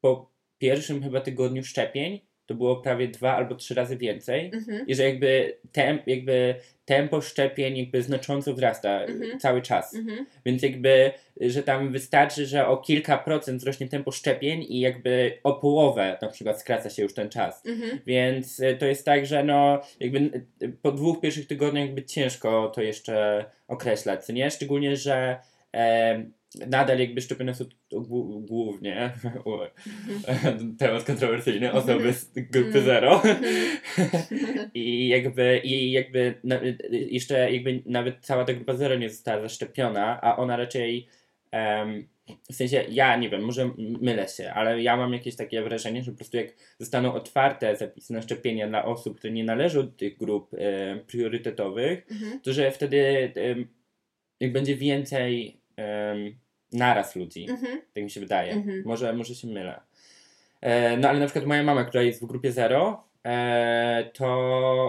[0.00, 4.50] po pierwszym chyba tygodniu szczepień to było prawie dwa albo trzy razy więcej.
[4.54, 4.86] Mhm.
[4.86, 9.38] I że jakby, tem, jakby tempo szczepień jakby znacząco wzrasta Mhm.
[9.38, 9.94] cały czas.
[9.94, 10.26] Mhm.
[10.44, 15.54] Więc jakby, że tam wystarczy, że o kilka procent wzrośnie tempo szczepień i jakby o
[15.54, 17.66] połowę na przykład skraca się już ten czas.
[17.66, 18.00] Mhm.
[18.06, 20.18] Więc y, to jest tak, że no jakby
[20.62, 24.50] y, po dwóch pierwszych tygodniach jakby ciężko to jeszcze określać, nie?
[24.50, 25.38] Szczególnie, że
[26.68, 27.64] nadal jakby szczepione są
[28.40, 29.12] głównie
[30.78, 32.84] temat kontrowersyjny, osoby z grupy Mhm.
[32.84, 33.22] zero
[34.74, 36.34] i jakby, i jakby
[36.90, 41.06] jeszcze jakby nawet cała ta grupa zero nie została zaszczepiona, a ona raczej
[41.50, 42.08] em,
[42.50, 46.10] w sensie, ja nie wiem, może mylę się, ale ja mam jakieś takie wrażenie, że
[46.10, 50.18] po prostu jak zostaną otwarte zapisy na szczepienia dla osób, które nie należą do tych
[50.18, 50.50] grup
[51.06, 52.40] priorytetowych, Mhm.
[52.40, 53.32] to że wtedy
[54.40, 56.36] jak będzie więcej em,
[56.72, 57.46] naraz ludzi.
[57.50, 57.80] Mhm.
[57.94, 58.52] Tak mi się wydaje.
[58.52, 58.82] Mhm.
[58.86, 59.80] Może, może się mylę.
[60.60, 64.26] E, no ale na przykład moja mama, która jest w grupie zero, e, to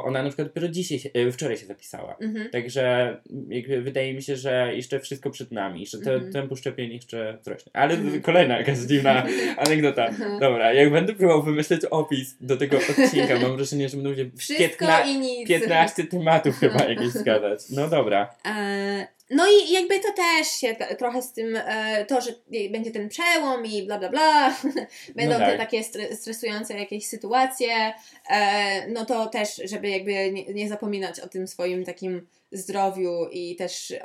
[0.05, 2.15] ona na przykład dopiero dzisiaj, się, e, wczoraj się zapisała.
[2.21, 2.49] Mhm.
[2.49, 3.17] Także
[3.49, 6.33] jakby wydaje mi się, że jeszcze wszystko przed nami, że te, Mhm.
[6.33, 7.71] tempo szczepień jeszcze wzrośnie.
[7.75, 8.21] Ale Mhm.
[8.21, 9.23] kolejna jakaś dziwna
[9.67, 10.09] anegdota.
[10.39, 14.85] Dobra, jak będę próbował wymyśleć opis do tego odcinka, mam wrażenie, że będą się Wszystko
[14.85, 15.47] piętna- i nic.
[15.49, 17.59] 15 tematów chyba jakieś zgadać.
[17.69, 18.35] No dobra.
[18.45, 22.31] E, No i jakby to też się t- trochę z tym, e, to, że
[22.71, 24.55] będzie ten przełom i bla bla bla,
[25.15, 25.51] będą No tak.
[25.51, 27.93] te takie stre- stresujące jakieś sytuacje,
[28.29, 33.55] e, no to też, żeby jakby nie, nie zapominać o tym swoim takim zdrowiu i
[33.55, 34.03] też e,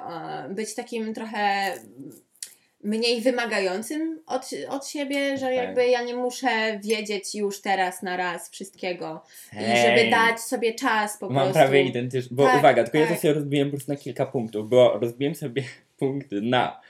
[0.50, 1.72] być takim trochę
[2.82, 5.56] mniej wymagającym od, od siebie, że Okej.
[5.56, 11.18] jakby ja nie muszę wiedzieć już teraz na raz wszystkiego i żeby dać sobie czas
[11.18, 11.54] po Mam prostu.
[11.54, 12.36] prawie identyczny.
[12.36, 13.16] Bo Tak, uwaga, tylko ja tak.
[13.16, 15.62] to sobie rozbiłem po prostu na kilka punktów, bo rozbiłem sobie
[15.98, 16.80] punkty na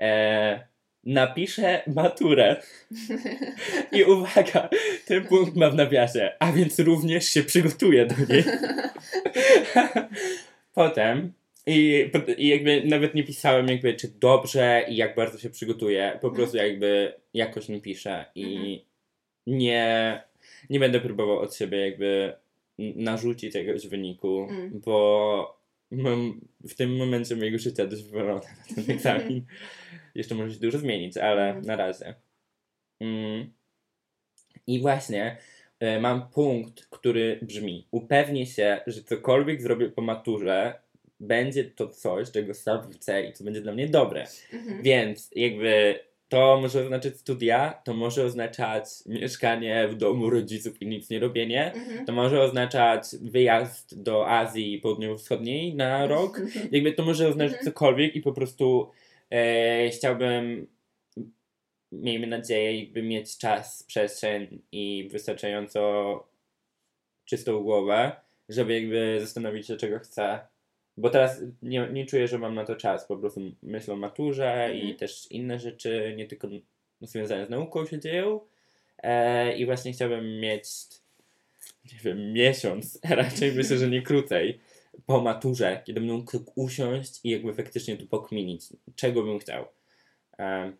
[0.00, 0.60] e,
[1.04, 2.62] napiszę maturę
[3.92, 4.68] i uwaga,
[5.06, 8.44] ten punkt ma w nawiasie, a więc również się przygotuję do niej.
[10.74, 11.32] Potem
[11.70, 16.30] i, i jakby nawet nie pisałem jakby czy dobrze i jak bardzo się przygotuję, po
[16.30, 18.78] prostu jakby jakoś nie piszę i Mhm.
[19.46, 20.22] nie,
[20.70, 22.32] nie będę próbował od siebie jakby
[22.78, 24.80] narzucić jakiegoś wyniku, Mm.
[24.80, 25.60] bo
[25.90, 29.46] mam w tym momencie mojego życia dość wywalone na ten egzamin.
[30.14, 31.62] Jeszcze może się dużo zmienić, ale Mm.
[31.64, 32.14] na razie.
[33.00, 33.52] Mm.
[34.66, 35.36] I właśnie
[35.80, 40.80] e, mam punkt, który brzmi: upewnię się, że cokolwiek zrobię po maturze,
[41.20, 44.26] będzie to coś, czego sam chcę i co będzie dla mnie dobre.
[44.52, 44.82] Mhm.
[44.82, 51.10] Więc jakby to może oznaczać studia, to może oznaczać mieszkanie w domu rodziców i nic
[51.10, 51.72] nie robienie.
[51.72, 52.06] Mhm.
[52.06, 56.40] To może oznaczać wyjazd do Azji Południowo-Wschodniej na rok.
[56.72, 57.64] Jakby to może oznaczać Mhm.
[57.64, 58.90] cokolwiek i po prostu
[59.30, 60.66] e, chciałbym,
[61.92, 65.80] miejmy nadzieję, jakby mieć czas, przestrzeń i wystarczająco
[67.24, 68.12] czystą głowę,
[68.48, 70.49] żeby jakby zastanowić się, czego chcę.
[70.96, 73.06] Bo teraz nie, nie czuję, że mam na to czas.
[73.06, 74.96] Po prostu myślę o maturze i Mhm.
[74.96, 76.48] też inne rzeczy, nie tylko
[77.00, 78.40] związane z nauką się dzieją.
[79.02, 80.64] E, I właśnie chciałbym mieć,
[81.92, 84.60] nie wiem, miesiąc, raczej myślę, że nie krócej,
[85.06, 88.66] po maturze, kiedy będę mógł usiąść i jakby faktycznie tu pokminić,
[88.96, 89.64] czego bym chciał.
[90.38, 90.76] Em,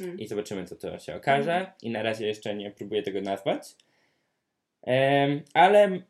[0.00, 0.18] Mm.
[0.20, 1.72] I zobaczymy, co to się okaże.
[1.82, 3.62] I na razie jeszcze nie próbuję tego nazwać.
[4.82, 6.00] Em, ale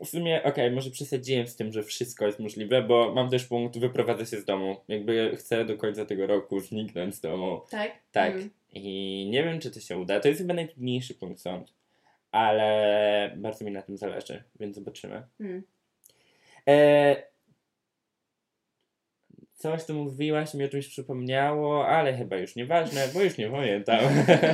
[0.00, 3.78] w sumie, okej, może przesadziłem z tym, że wszystko jest możliwe, bo mam też punkt
[3.78, 4.76] wyprowadzę się z domu.
[4.88, 7.60] Jakby chcę do końca tego roku zniknąć z domu.
[7.70, 7.92] Tak?
[8.12, 8.34] Tak.
[8.34, 8.50] Mm.
[8.72, 10.20] I nie wiem, czy to się uda.
[10.20, 11.72] To jest chyba najtrudniejszy punkt sąd.
[12.30, 15.22] Ale bardzo mi na tym zależy, więc zobaczymy.
[15.40, 15.62] Mm.
[16.68, 17.33] E...
[19.64, 24.00] Coś tu mówiłaś, mi o czymś przypomniało, ale chyba już nieważne, bo już nie pamiętam.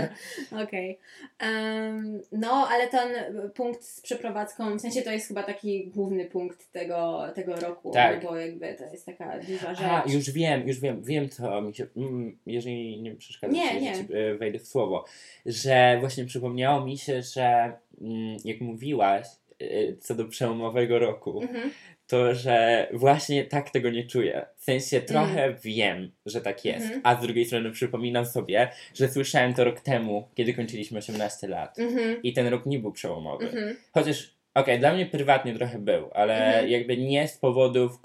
[0.65, 0.99] Okej.
[1.39, 3.09] Em, no, ale ten
[3.55, 8.23] punkt z przeprowadzką, w sensie to jest chyba taki główny punkt tego, tego roku, Tak.
[8.23, 9.87] no bo jakby to jest taka duża rzecz.
[9.87, 13.95] A, już wiem, już wiem, wiem co mi się, mm, jeżeli nie przeszkadza, Nie, nie.
[13.95, 15.05] ci, e, wejdę w słowo,
[15.47, 19.27] że właśnie przypomniało mi się, że mm, jak mówiłaś
[19.61, 21.71] e, co do przełomowego roku, Mhm.
[22.11, 24.47] To że właśnie tak tego nie czuję.
[24.57, 27.01] W sensie trochę wiem, że tak jest, Mhm.
[27.05, 31.79] a z drugiej strony przypominam sobie, że słyszałem to rok temu, kiedy kończyliśmy 18 lat.
[31.79, 32.23] Mhm.
[32.23, 33.45] I ten rok nie był przełomowy.
[33.45, 33.77] Mhm.
[33.93, 36.69] Chociaż, okej, dla mnie prywatnie trochę był, ale Mhm.
[36.69, 37.99] jakby nie z powodów,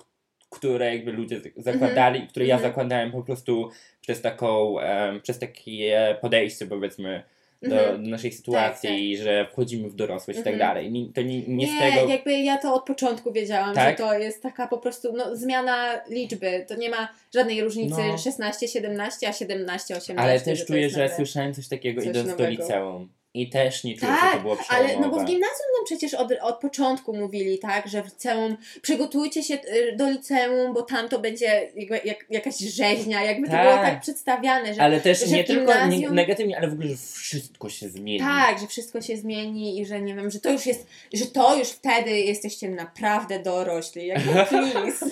[0.49, 2.71] które jakby ludzie z- zakładali, które ja Mhm.
[2.71, 3.69] zakładałem po prostu
[4.01, 7.23] przez taką, em, przez takie podejście powiedzmy
[7.69, 8.03] do, Mhm.
[8.03, 10.69] do naszej sytuacji, że wchodzimy w dorosłość i tak Mhm.
[10.69, 11.11] dalej.
[11.15, 12.09] To nie, nie, Nie, z tego...
[12.11, 13.97] jakby ja to od początku wiedziałam, Tak?
[13.97, 16.65] że to jest taka po prostu no, zmiana liczby.
[16.67, 18.17] To nie ma żadnej różnicy No.
[18.17, 20.15] 16, 17, a 17, 18.
[20.29, 21.15] Ale że też czuję, że nowe.
[21.15, 22.49] słyszałem coś takiego coś idąc do nowego.
[22.49, 23.09] liceum.
[23.41, 24.89] I też nie czuję, że Tak, to było przełomowe.
[24.93, 28.57] ale no bo w gimnazjum nam przecież od, od początku mówili, tak, że w liceum
[28.81, 33.53] przygotujcie się y, do liceum, bo tam to będzie jakby, jak, jakaś rzeźnia, jakby to
[33.53, 33.63] Tak.
[33.63, 36.73] było tak przedstawiane, że Ale też że nie w tylko nie, gimnazjum- negatywnie, ale w
[36.73, 38.19] ogóle, że wszystko się zmieni.
[38.19, 41.55] tak, że wszystko się zmieni i że nie wiem, że to już jest, że to
[41.57, 45.05] już wtedy jesteście naprawdę dorośli, jakby please.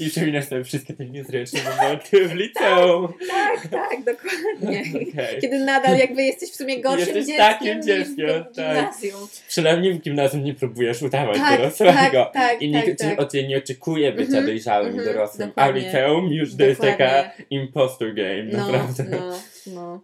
[0.00, 3.12] I przypominam sobie wszystkie te niezręczne momenty w liceum.
[3.30, 4.84] tak, tak, dokładnie.
[5.10, 5.40] Okej.
[5.40, 8.76] Kiedy nadal jakby jesteś w sumie gorszym Jesteś dzieckiem takim dzieckiem, w tak.
[8.76, 9.28] gimnazjum.
[9.48, 11.92] Przynajmniej w gimnazjum nie próbujesz udawać Tak, dorosłego.
[12.24, 13.20] tak, tak, I nikt tak, tak.
[13.20, 15.42] od ciebie nie oczekuje bycia Mhm, dojrzałym i mhm, dorosłym.
[15.56, 15.80] A dokładnie.
[15.86, 19.04] liceum już to jest taka impostor game, No, naprawdę.
[19.10, 20.00] no, no.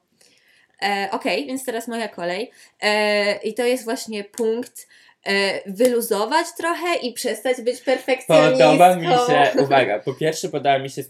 [0.83, 2.51] E, Okej, więc teraz moja kolej.
[2.83, 4.87] E, I to jest właśnie punkt
[5.67, 8.59] wyluzować trochę i przestać być perfekcjonistką.
[8.59, 11.03] Podoba mi się, uwaga, po pierwsze podoba mi się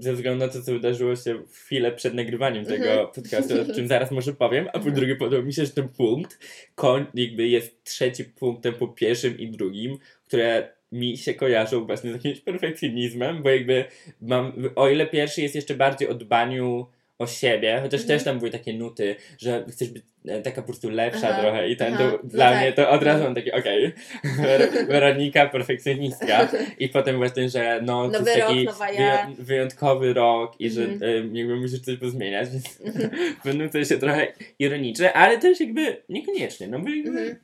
[0.00, 3.08] ze względu na to, co wydarzyło się chwilę przed nagrywaniem tego Mhm.
[3.14, 4.94] podcastu, o czym zaraz może powiem, a po Mhm.
[4.94, 6.38] drugie podoba mi się, że ten punkt
[6.74, 12.14] koń, jakby jest trzeci punktem po pierwszym i drugim, które mi się kojarzą właśnie z
[12.14, 13.84] jakimś perfekcjonizmem, bo jakby
[14.20, 16.86] mam, o ile pierwszy jest jeszcze bardziej o dbaniu
[17.18, 18.18] o siebie, chociaż Mhm.
[18.18, 21.68] też tam były takie nuty, że chcesz być e, taka po prostu lepsza Aha, trochę
[21.68, 23.92] i ten aha, to, no dla tak, mnie to od razu mam takie, okej,
[24.42, 26.48] Wer- Weronika perfekcjonistka
[26.78, 28.48] i potem właśnie, że no, to Nowy jest rok,
[28.78, 31.36] taki wyją- wyjątkowy rok i że Mhm.
[31.36, 32.78] jakby musisz coś pozmieniać, więc
[33.44, 34.26] będą to się trochę
[34.58, 37.36] ironiczne, ale też jakby niekoniecznie, no bo jakby Mhm.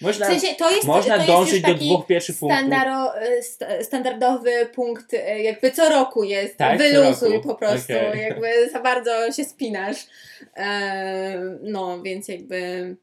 [0.00, 2.58] Można, W sensie to jest, można to jest dążyć do dwóch pierwszych punktów.
[2.58, 6.56] standaro, e, sta- standardowy punkt, e, jakby co roku jest.
[6.56, 7.48] Tak, Wyluzuj roku.
[7.48, 8.20] po prostu, Okej.
[8.22, 9.96] jakby za bardzo się spinasz.
[10.56, 12.96] E, no, więc jakby.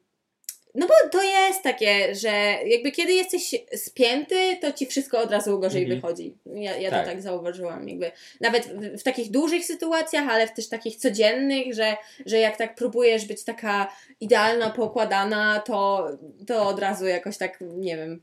[0.76, 2.30] No bo to jest takie, że
[2.66, 6.02] jakby kiedy jesteś spięty, to ci wszystko od razu gorzej Mhm.
[6.02, 6.34] wychodzi.
[6.46, 7.06] Ja, ja Tak.
[7.06, 7.90] to tak zauważyłam.
[7.90, 8.12] Jakby
[8.42, 11.96] nawet w, w takich dużych sytuacjach, ale w też takich codziennych, że,
[12.26, 16.08] że jak tak próbujesz być taka idealna, pokładana, to,
[16.48, 18.22] to od razu jakoś tak, nie wiem,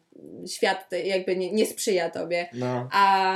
[0.48, 2.48] świat jakby nie, nie sprzyja tobie.
[2.52, 3.34] No, A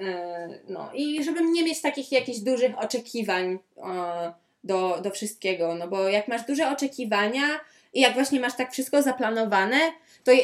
[0.00, 4.32] e, no i żeby nie mieć takich jakichś dużych oczekiwań e,
[4.64, 7.42] do, do wszystkiego, no bo jak masz duże oczekiwania
[7.92, 9.78] i jak właśnie masz tak wszystko zaplanowane,
[10.24, 10.42] to je,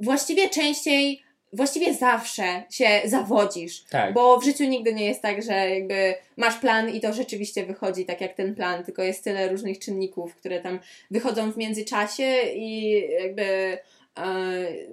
[0.00, 1.22] właściwie częściej,
[1.52, 3.84] właściwie zawsze się zawodzisz.
[3.84, 4.14] tak.
[4.14, 8.04] Bo w życiu nigdy nie jest tak, że jakby masz plan i to rzeczywiście wychodzi
[8.06, 10.78] tak jak ten plan, tylko jest tyle różnych czynników, które tam
[11.10, 13.78] wychodzą w międzyczasie i jakby e,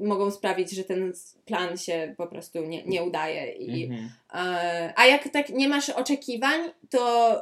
[0.01, 1.13] mogą sprawić, że ten
[1.45, 3.51] plan się po prostu nie, nie udaje.
[3.51, 4.09] I, Mhm.
[4.33, 6.59] e, a jak tak nie masz oczekiwań,
[6.89, 7.35] to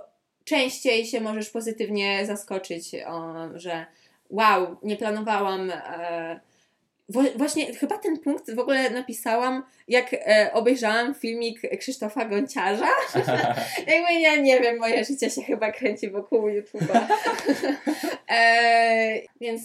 [0.43, 2.91] częściej się możesz pozytywnie zaskoczyć,
[3.55, 3.85] że
[4.29, 5.71] wow, nie planowałam.
[5.71, 6.39] E,
[7.13, 12.87] Wła- Właśnie chyba ten punkt w ogóle napisałam, jak e, obejrzałam filmik Krzysztofa Gonciarza.
[13.87, 16.99] Jakby ja nie wiem, moje życie się chyba kręci wokół YouTube'a.
[18.31, 19.61] e, więc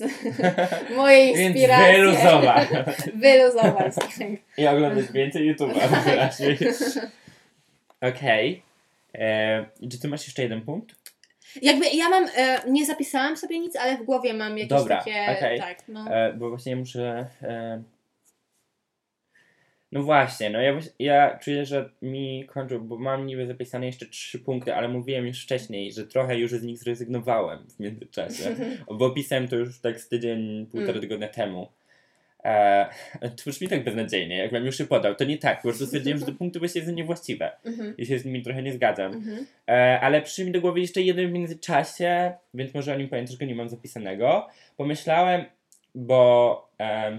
[0.96, 1.92] moje Więc inspiracje.
[1.92, 2.68] wyluzować.
[3.14, 4.28] Wyluzować, tak.
[4.58, 6.56] I oglądać więcej YouTube'a wyraźnie.
[8.00, 8.62] Okej.
[9.14, 10.94] E, Czy ty masz jeszcze jeden punkt?
[11.62, 15.36] Jakby ja mam, e, nie zapisałam sobie nic, ale w głowie mam jakieś Dobra, takie,
[15.38, 15.59] okej.
[15.61, 16.07] tak, no.
[16.11, 17.26] E, bo właśnie muszę.
[17.42, 17.82] E,
[19.92, 24.38] No właśnie, no ja, ja czuję, że mi kończą, bo mam niby zapisane jeszcze trzy
[24.38, 28.57] punkty, ale mówiłem już wcześniej, że trochę już z nich zrezygnowałem w międzyczasie,
[28.98, 31.00] bo pisałem to już tak z tydzień, półtora Mm.
[31.00, 31.68] tygodnia temu.
[32.45, 32.86] E,
[33.20, 35.14] to brzmi tak beznadziejnie, jakbym już się podał.
[35.14, 37.97] To nie tak, po prostu stwierdziłem, że te punkty właśnie są niewłaściwe Mhm.
[37.97, 39.12] i się z nimi trochę nie zgadzam.
[39.12, 39.47] Mhm.
[39.68, 43.26] E, ale przyszedł mi do głowy jeszcze jeden w międzyczasie, więc może o nim powiem,
[43.26, 44.49] troszkę nie mam zapisanego.
[44.76, 45.45] Pomyślałem,
[45.95, 46.72] bo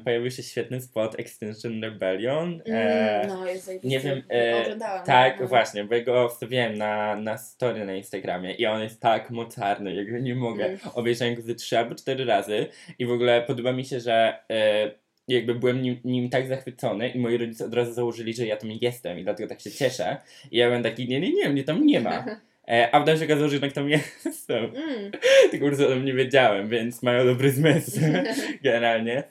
[0.05, 2.61] pojawił się świetny spot Extinction Rebellion.
[2.67, 5.05] E, Mm, no, jest nie wiem, e, Oglądałam.
[5.05, 5.47] tak, no.
[5.47, 9.95] właśnie, bo ja go wstawiłem na, na story na Instagramie i on jest tak mocarny,
[9.95, 10.65] jakby nie mogę.
[10.65, 10.77] Mm.
[10.93, 12.65] Obejrzałem go ze trzy albo cztery razy
[12.99, 14.91] i w ogóle podoba mi się, że e,
[15.27, 18.69] jakby byłem nim, nim tak zachwycony i moi rodzice od razu założyli, że ja tam
[18.81, 20.17] jestem i dlatego tak się cieszę.
[20.51, 22.25] I ja byłem taki, nie, nie, nie, mnie tam nie ma.
[22.67, 24.65] E, a potem się okazało, że jednak tam jestem.
[24.65, 25.11] Mm.
[25.51, 27.99] Tylko po prostu o tym nie wiedziałem, więc mają dobry zmysł
[28.63, 29.23] generalnie.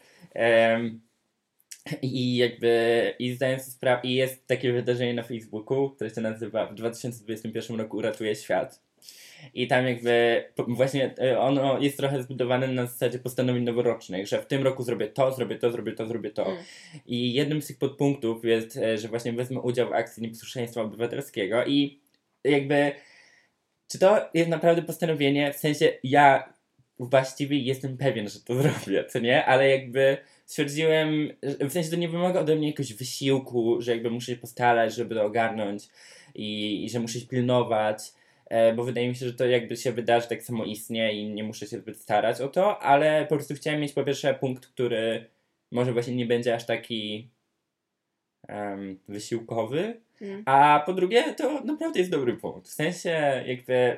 [2.03, 6.66] I jakby, i zdaję sobie sprawę, i jest takie wydarzenie na Facebooku, które się nazywa
[6.66, 8.82] w 2021 roku Uratuje Świat.
[9.55, 14.47] I tam jakby właśnie e, ono jest trochę zbudowane na zasadzie postanowień noworocznych, że w
[14.47, 16.47] tym roku zrobię to, zrobię to, zrobię to, zrobię to.
[16.47, 16.59] Mm.
[17.07, 21.64] I jednym z tych podpunktów jest, e, że właśnie wezmę udział w akcji nieposłuszeństwa obywatelskiego
[21.66, 22.01] i
[22.45, 22.93] jakby
[23.88, 26.53] czy to jest naprawdę postanowienie, w sensie ja
[26.99, 29.45] właściwie jestem pewien, że to zrobię, co nie?
[29.45, 30.16] Ale jakby
[30.47, 34.95] stwierdziłem, w sensie to nie wymaga ode mnie jakiegoś wysiłku, że jakby muszę się postarać,
[34.95, 35.88] żeby to ogarnąć
[36.34, 37.99] i, i że muszę się pilnować,
[38.76, 41.66] bo wydaje mi się, że to jakby się wydarzy tak samo istnie i nie muszę
[41.66, 45.26] się zbyt starać o to, ale po prostu chciałem mieć po pierwsze punkt, który
[45.70, 47.28] może właśnie nie będzie aż taki
[48.48, 50.42] em, wysiłkowy, Mm.
[50.46, 52.68] a po drugie, to naprawdę jest dobry punkt.
[52.68, 53.96] W sensie, jakby,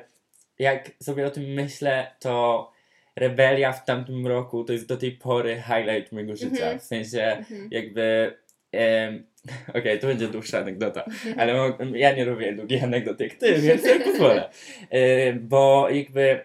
[0.59, 2.71] jak sobie o tym myślę, to
[3.15, 6.63] rebelia w tamtym roku to jest do tej pory highlight mojego życia.
[6.63, 6.79] Mhm.
[6.79, 7.67] W sensie, Mhm.
[7.71, 8.33] jakby.
[8.71, 9.25] em,
[9.79, 11.05] Okej, to będzie dłuższa anegdota,
[11.37, 14.49] ale mo- ja nie robię długich anegdot jak ty, więc sobie pozwolę.
[14.89, 16.39] E, bo jakby.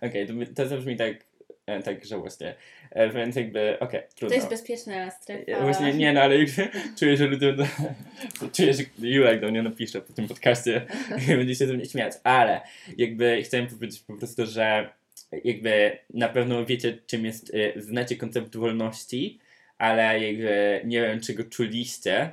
[0.00, 1.14] Okej, to, to zabrzmi tak,
[1.66, 2.54] e, tak żałośnie.
[2.90, 4.36] E, więc jakby, okej, To trudno.
[4.36, 5.60] jest bezpieczna strefa.
[5.62, 6.36] Właśnie nie, no ale
[6.98, 7.54] czuję, że ludzie.
[8.52, 10.86] Czuję, że Julek do mnie napisze po tym podcaście
[11.28, 12.12] i będzie się ze mnie śmiać.
[12.24, 12.60] Ale
[12.96, 14.88] jakby chciałem powiedzieć po prostu, że
[15.44, 17.52] jakby na pewno wiecie, czym jest.
[17.76, 19.38] Znacie koncept wolności,
[19.78, 22.30] ale jakby nie wiem, czy go czuliście.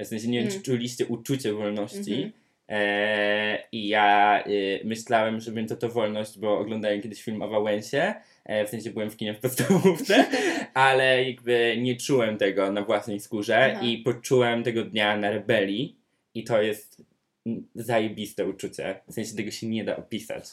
[0.00, 0.62] W sensie nie wiem, czy Mm.
[0.64, 2.12] czuliście uczucie wolności.
[2.14, 2.32] Mhm.
[2.68, 8.14] E, I ja y, myślałem, że będzie to wolność, bo oglądałem kiedyś film o Wałęsie.
[8.44, 10.24] E, w sensie byłem w kinie w podstawówce,
[10.74, 13.86] ale jakby nie czułem tego na własnej skórze Aha.
[13.86, 15.96] i poczułem tego dnia na rebelii.
[16.34, 17.02] I to jest
[17.46, 19.00] mm, zajebiste uczucie.
[19.08, 20.44] W sensie tego się nie da opisać.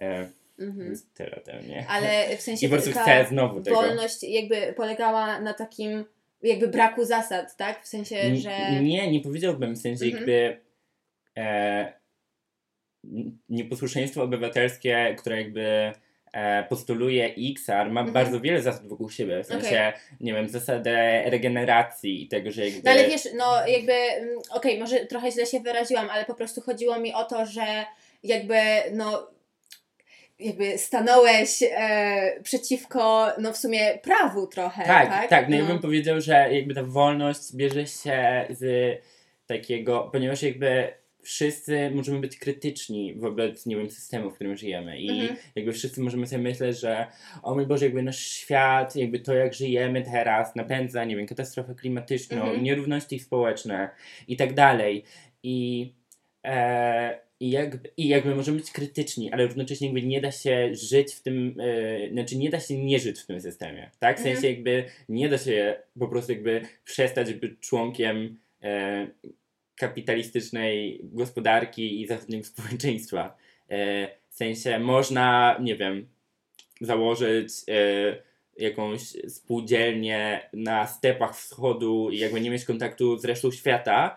[0.00, 0.28] E,
[0.58, 0.84] Mhm.
[0.86, 1.86] Więc tyle ode mnie.
[1.88, 3.76] Ale w sensie I po prostu chcę znowu tego.
[3.76, 6.04] wolność jakby polegała na takim
[6.42, 7.84] jakby braku zasad, tak?
[7.84, 8.82] W sensie, N- że...
[8.82, 10.16] Nie, nie powiedziałbym w sensie Mhm.
[10.20, 10.60] jakby
[11.36, 11.92] e,
[13.04, 15.92] n- nieposłuszeństwo obywatelskie, które jakby
[16.32, 18.12] e, postuluje XR, ma Mhm.
[18.12, 22.80] bardzo wiele zasad wokół siebie, w sensie, nie wiem, zasadę regeneracji i tego, że jakby...
[22.84, 26.60] No ale wiesz, no jakby, mm, okej, może trochę źle się wyraziłam, ale po prostu
[26.60, 27.84] chodziło mi o to, że
[28.22, 28.54] jakby,
[28.92, 29.30] no
[30.38, 35.28] jakby stanąłeś e, przeciwko, no w sumie prawu trochę, tak, tak?
[35.30, 38.64] tak, no, ja bym powiedział, że jakby ta wolność bierze się z
[39.46, 45.10] takiego, ponieważ jakby wszyscy możemy być krytyczni wobec, nie wiem, systemu, w którym żyjemy i
[45.20, 45.36] Mhm.
[45.54, 47.06] jakby wszyscy możemy sobie myśleć, że
[47.42, 51.74] o mój Boże, jakby nasz świat, jakby to jak żyjemy teraz napędza, nie wiem, katastrofę
[51.74, 52.62] klimatyczną, Mhm.
[52.62, 53.88] nierówności społeczne
[54.28, 55.04] i tak dalej
[55.42, 55.92] i
[56.44, 61.14] e, i jakby, I jakby możemy być krytyczni, ale równocześnie jakby nie da się żyć
[61.14, 64.16] w tym, e, znaczy nie da się nie żyć w tym systemie, tak?
[64.16, 64.36] W Mhm.
[64.36, 69.06] sensie jakby nie da się po prostu jakby przestać być członkiem e,
[69.76, 73.36] kapitalistycznej gospodarki i zachodniego społeczeństwa.
[73.70, 76.08] E, w sensie można, nie wiem,
[76.80, 77.48] założyć
[78.58, 84.16] jakąś spółdzielnię na stepach wschodu i jakby nie mieć kontaktu z resztą świata,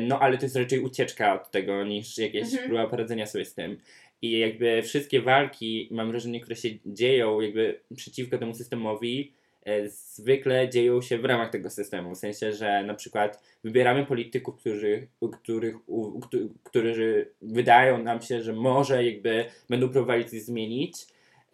[0.00, 2.68] no ale to jest raczej ucieczka od tego niż jakieś Mhm.
[2.68, 3.78] próba poradzenia sobie z tym.
[4.22, 9.32] I jakby wszystkie walki, mam wrażenie, które się dzieją jakby przeciwko temu systemowi,
[9.64, 12.14] e, zwykle dzieją się w ramach tego systemu.
[12.14, 15.06] W sensie, że na przykład wybieramy polityków, którzy,
[15.42, 16.20] których, u,
[16.64, 20.94] którzy wydają nam się, że może jakby będą próbowali coś zmienić,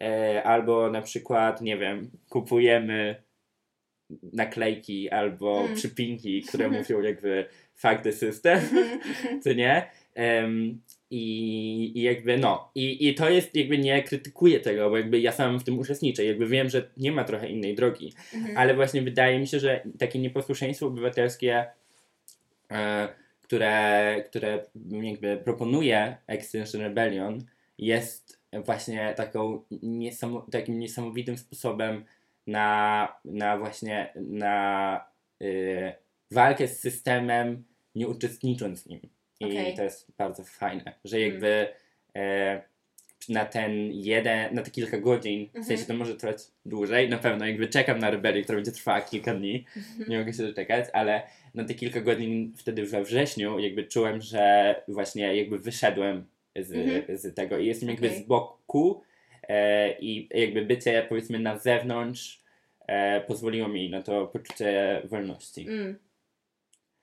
[0.01, 3.15] e, albo na przykład, nie wiem, kupujemy
[4.33, 5.75] naklejki albo Mm.
[5.75, 7.45] przypinki, które mówią jakby
[7.75, 8.59] fuck the system,
[9.43, 9.89] co nie?
[10.15, 10.81] Em,
[11.11, 15.31] I, I jakby no, i, i to jest jakby nie krytykuję tego, bo jakby ja
[15.31, 18.57] sam w tym uczestniczę, jakby wiem, że nie ma trochę innej drogi, Mhm.
[18.57, 21.65] ale właśnie wydaje mi się, że takie nieposłuszeństwo obywatelskie,
[22.71, 23.07] e,
[23.41, 24.63] które, które
[25.01, 27.39] jakby proponuje Extinction Rebellion,
[27.77, 32.05] jest właśnie taką niesamo, takim niesamowitym sposobem
[32.47, 35.05] na, na właśnie na
[35.41, 35.91] y,
[36.31, 37.63] walkę z systemem,
[37.95, 38.99] nie uczestnicząc w nim.
[39.39, 39.75] I Okej.
[39.75, 41.67] to jest bardzo fajne, że jakby
[42.15, 42.61] e,
[43.29, 45.65] na ten jeden, na te kilka godzin, w Mhm.
[45.65, 49.33] sensie to może trwać dłużej, na pewno jakby czekam na rebelię, która będzie trwała kilka
[49.35, 50.09] dni, Mhm.
[50.09, 51.21] nie mogę się doczekać, ale
[51.53, 56.25] na te kilka godzin wtedy we wrześniu jakby czułem, że właśnie jakby wyszedłem
[56.55, 57.17] z, Mhm.
[57.17, 58.19] z tego i jestem jakby Okej.
[58.23, 59.01] z boku
[59.99, 62.41] i jakby bycie powiedzmy na zewnątrz
[62.87, 65.67] e, pozwoliło mi na to poczucie wolności.
[65.67, 65.99] Mm.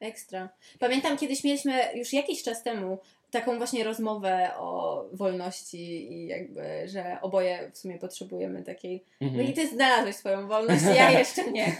[0.01, 0.49] Ekstra.
[0.79, 2.99] Pamiętam kiedyś mieliśmy już jakiś czas temu
[3.31, 9.05] taką właśnie rozmowę o wolności i jakby, że oboje w sumie potrzebujemy takiej.
[9.21, 9.47] No Mhm.
[9.47, 11.77] i ty znalazłeś swoją wolność, ja jeszcze nie.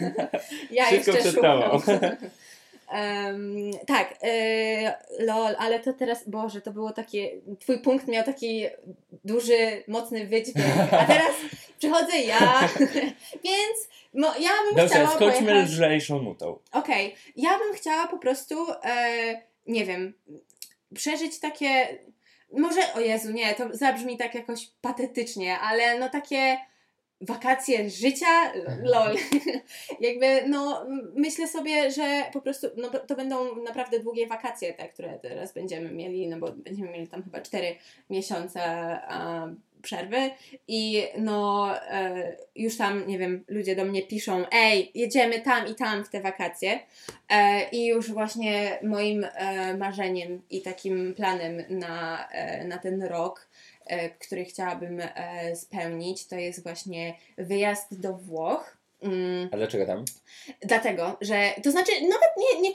[0.71, 1.61] Ja Wszystko jeszcze szukam.
[2.87, 8.65] Em, tak, e, lol, ale to teraz, Boże, to było takie, twój punkt miał taki
[9.23, 11.35] duży, mocny wydźwięk, a teraz
[11.79, 12.69] przychodzę ja,
[13.43, 15.69] więc mo, ja bym Dobrze, chciała skończmy pojechać...
[15.69, 16.59] lżejszą nutą.
[16.71, 20.13] Okej, ja bym chciała po prostu, e, nie wiem,
[20.95, 21.99] przeżyć takie.
[22.51, 26.57] Może, o Jezu, nie, to zabrzmi tak jakoś patetycznie, ale no takie
[27.25, 28.53] wakacje życia,
[28.83, 29.15] lol.
[30.07, 35.19] Jakby, no, myślę sobie, że po prostu, no to będą naprawdę długie wakacje, te, które
[35.19, 37.75] teraz będziemy mieli, no bo będziemy mieli tam chyba 4
[38.09, 38.61] miesiące
[39.07, 39.47] a,
[39.85, 40.31] przerwy.
[40.67, 45.75] I no e, już tam, nie wiem, ludzie do mnie piszą, ej, jedziemy tam i
[45.75, 46.79] tam w te wakacje.
[47.29, 53.47] E, i już właśnie moim e, marzeniem i takim planem na, e, na ten rok,
[54.19, 58.74] który chciałabym e, spełnić, to jest właśnie wyjazd do Włoch.
[59.05, 60.05] Mm, A dlaczego tam?
[60.61, 62.71] Dlatego, że to znaczy, nawet nie, nie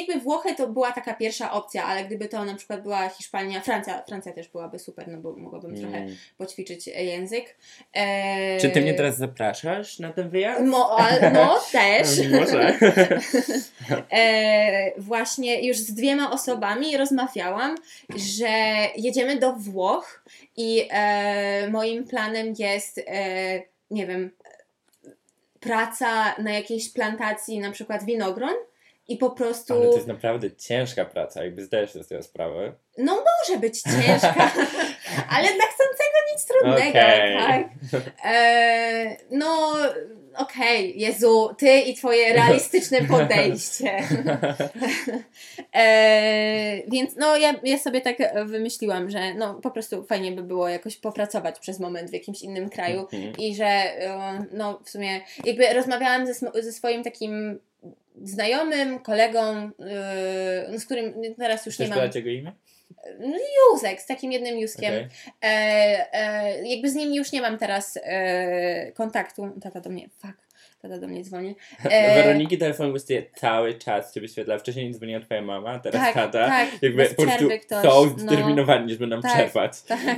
[0.00, 4.02] jakby Włochy to była taka pierwsza opcja, ale gdyby to na przykład była Hiszpania, Francja,
[4.08, 6.16] Francja też byłaby super, no bo mogłabym trochę Mm.
[6.38, 7.56] poćwiczyć język.
[7.94, 10.64] E, Czy ty mnie teraz zapraszasz na ten wyjazd?
[10.64, 12.08] Mo, a, no też.
[12.40, 12.78] Może.
[14.12, 17.74] E, właśnie już z dwiema osobami rozmawiałam,
[18.16, 18.48] że
[18.96, 20.24] jedziemy do Włoch
[20.56, 24.30] i e, moim planem jest, e, nie wiem,
[25.68, 28.54] praca na jakiejś plantacji, na przykład winogron.
[29.08, 32.72] I po prostu, Ale to jest naprawdę ciężka praca, jakby zdajesz sobie z tego sprawę.
[32.98, 34.34] no może być ciężka,
[35.34, 37.36] ale dla chcącego nic trudnego, Okej.
[37.36, 37.68] tak?
[38.24, 39.74] E, no,
[40.38, 43.90] okej, Jezu, ty i twoje realistyczne podejście.
[45.74, 48.16] E, więc no ja, ja sobie tak
[48.46, 52.70] wymyśliłam, że no po prostu fajnie by było jakoś popracować przez moment w jakimś innym
[52.70, 53.32] kraju Mhm.
[53.38, 56.32] i że e, no w sumie jakby rozmawiałam ze,
[56.62, 57.58] ze swoim takim
[58.22, 59.70] znajomym, kolegą, e,
[60.72, 62.10] no, z którym teraz już Chcesz nie mam.
[62.14, 62.52] jego imię?
[63.20, 63.36] No,
[63.72, 64.94] Józek, z takim jednym Józkiem.
[64.94, 65.08] Okej.
[65.42, 69.50] E, e, jakby z nim już nie mam teraz e, kontaktu.
[69.62, 70.34] Tata do mnie, fuck,
[70.82, 71.56] tata do mnie dzwoni.
[71.90, 74.58] E, Weroniki telefon właściwie cały czas się wyświetla.
[74.58, 76.48] Wcześniej nie dzwoniła twoja mama, teraz tak, tata.
[76.48, 79.82] tak, Jakby po prostu są no, zdeterminowani, żeby nam tak, przerwać.
[79.82, 80.16] tak.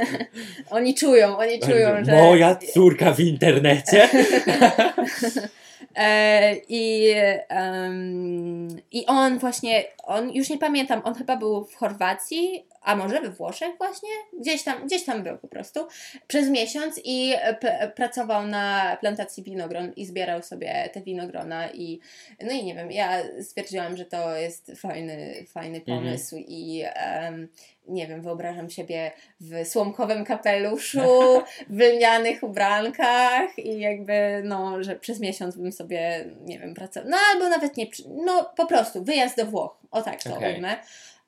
[0.70, 2.12] oni czują, oni czują, że...
[2.12, 4.08] Moja córka w internecie?
[5.96, 7.10] E, i,
[7.48, 13.20] em, I on właśnie, on już nie pamiętam, on chyba był w Chorwacji, a może
[13.20, 14.08] we Włoszech właśnie?
[14.40, 15.86] Gdzieś tam, gdzieś tam był po prostu
[16.26, 22.00] przez miesiąc i p- pracował na plantacji winogron i zbierał sobie te winogrona i
[22.42, 25.98] no i nie wiem, ja stwierdziłam, że to jest fajny, fajny Mhm.
[25.98, 27.48] pomysł i em,
[27.88, 29.10] nie wiem, wyobrażam siebie
[29.40, 36.58] w słomkowym kapeluszu, w lnianych ubrankach i jakby, no, że przez miesiąc bym sobie, nie
[36.58, 40.36] wiem, pracował, no albo nawet nie, no po prostu wyjazd do Włoch, o tak to
[40.36, 40.54] Okej.
[40.54, 40.76] ujmę.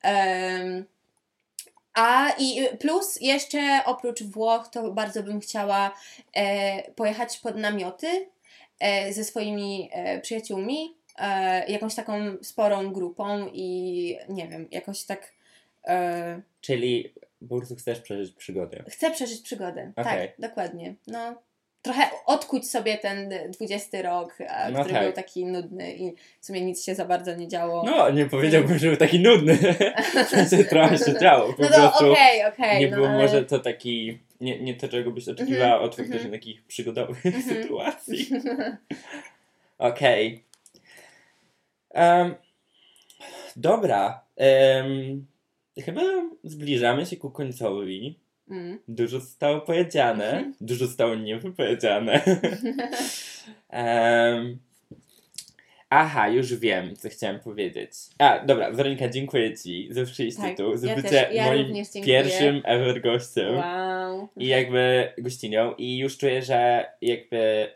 [0.02, 0.84] Em,
[1.94, 5.94] a i plus jeszcze oprócz Włoch to bardzo bym chciała
[6.34, 8.26] e, pojechać pod namioty
[8.80, 12.12] e, ze swoimi e, przyjaciółmi, e, jakąś taką
[12.42, 15.32] sporą grupą i nie wiem, jakoś tak
[15.86, 17.14] e, Czyli
[17.48, 18.84] po prostu chcesz przeżyć przygodę.
[18.88, 19.92] chcę przeżyć przygodę.
[19.96, 20.28] Okej.
[20.28, 20.94] Tak, dokładnie.
[21.06, 21.34] No,
[21.82, 24.38] trochę odkuć sobie ten 20 rok,
[24.72, 25.04] No który tak.
[25.04, 27.82] był taki nudny i w sumie nic się za bardzo nie działo.
[27.86, 29.58] No, nie powiedziałbym, że był taki nudny.
[30.70, 31.52] Trochę się działo.
[31.52, 32.80] Po No to okej, okej.
[32.80, 35.96] nie no, było ale- może to taki, nie, nie to, czego byś oczekiwała Mhm, od
[35.96, 36.32] faktycznie mhm.
[36.32, 37.42] takich przygodowych Mhm.
[37.62, 38.26] sytuacji.
[39.78, 40.44] Okej.
[41.90, 42.34] Em,
[43.56, 44.24] dobra.
[44.36, 45.26] Em,
[45.84, 46.02] chyba
[46.44, 48.18] zbliżamy się ku końcowi.
[48.50, 48.78] Mm.
[48.88, 50.54] Dużo zostało powiedziane, Mhm.
[50.60, 52.20] dużo zostało niewypowiedziane.
[53.70, 54.58] Em,
[55.90, 57.90] aha, już wiem, co chciałem powiedzieć.
[58.18, 61.74] A, dobra, Weronika, dziękuję Ci za przyjście Tak, tu, za ja bycie ja moim
[62.04, 64.28] pierwszym ever gościem Wow.
[64.36, 67.68] i jakby gościnią i już czuję, że jakby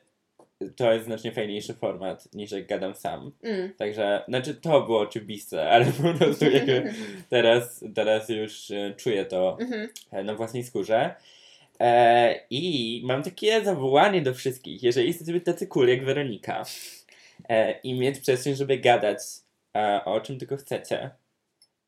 [0.76, 3.32] to jest znacznie fajniejszy format niż jak gadam sam.
[3.42, 3.74] Mm.
[3.74, 6.92] Także, znaczy to było oczywiste, ale po prostu jakby
[7.30, 9.88] teraz, teraz już e, czuję to Mhm.
[10.12, 11.14] e, na własnej skórze.
[11.80, 16.62] E, I mam takie zawołanie do wszystkich, jeżeli być tacy cool jak Weronika
[17.48, 19.18] e, i mieć przestrzeń, żeby gadać
[19.76, 21.10] e, o czym tylko chcecie,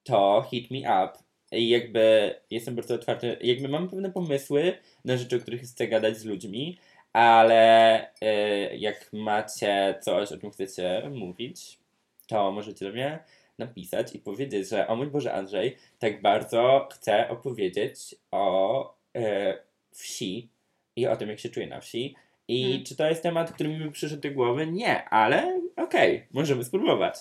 [0.05, 1.13] to hit me up.
[1.53, 6.19] I jakby jestem bardzo otwarty, jakby mam pewne pomysły na rzeczy, o których chcę gadać
[6.19, 6.79] z ludźmi,
[7.19, 11.79] ale e, jak macie coś, o czym chcecie mówić,
[12.27, 13.19] to możecie do mnie
[13.59, 19.59] napisać i powiedzieć, że o mój Boże Andrzej, tak bardzo chcę opowiedzieć o e,
[19.91, 20.49] wsi
[20.97, 22.15] i o tym, jak się czuję na wsi.
[22.49, 22.85] I Hmm.
[22.85, 24.67] czy to jest temat, który mi by przyszedł do głowy?
[24.67, 27.15] Nie, ale okej, możemy spróbować.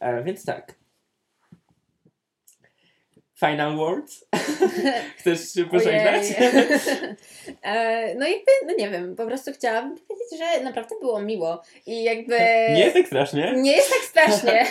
[0.00, 0.77] E, więc tak.
[3.38, 4.24] Final words?
[5.18, 6.22] Chcesz się pożegnać?
[7.62, 12.04] E, no jakby, no nie wiem, po prostu chciałabym powiedzieć, że naprawdę było miło i
[12.04, 12.38] jakby...
[12.74, 13.52] Nie jest tak strasznie?
[13.56, 14.66] Nie jest tak strasznie.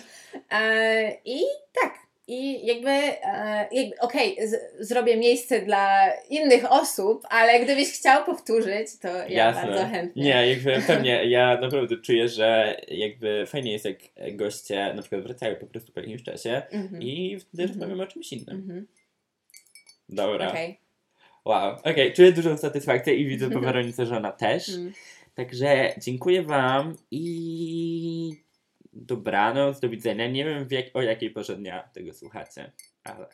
[0.52, 1.40] e, I
[1.80, 2.07] tak.
[2.30, 8.98] I jakby, e, jakby okej, z- zrobię miejsce dla innych osób, ale gdybyś chciał powtórzyć,
[9.02, 9.62] to ja Jasne.
[9.66, 10.22] bardzo chętnie.
[10.24, 13.96] Nie, jakby pewnie, ja naprawdę czuję, że jakby fajnie jest, jak
[14.36, 17.02] goście na przykład wracają po prostu po jakimś czasie Mhm.
[17.02, 17.68] i wtedy Mhm.
[17.80, 18.56] rozmawiamy o czymś innym.
[18.56, 18.86] Mhm.
[20.08, 20.48] Dobra.
[20.48, 20.80] Okej.
[21.44, 24.68] Wow, okej, czuję dużą satysfakcję i widzę po Weronice, że ona też.
[24.68, 24.92] Mm.
[25.34, 28.32] Także dziękuję Wam i
[28.92, 30.28] dobranoc, do widzenia.
[30.28, 32.72] Nie wiem jak, o jakiej porze dnia tego słuchacie,
[33.04, 33.28] ale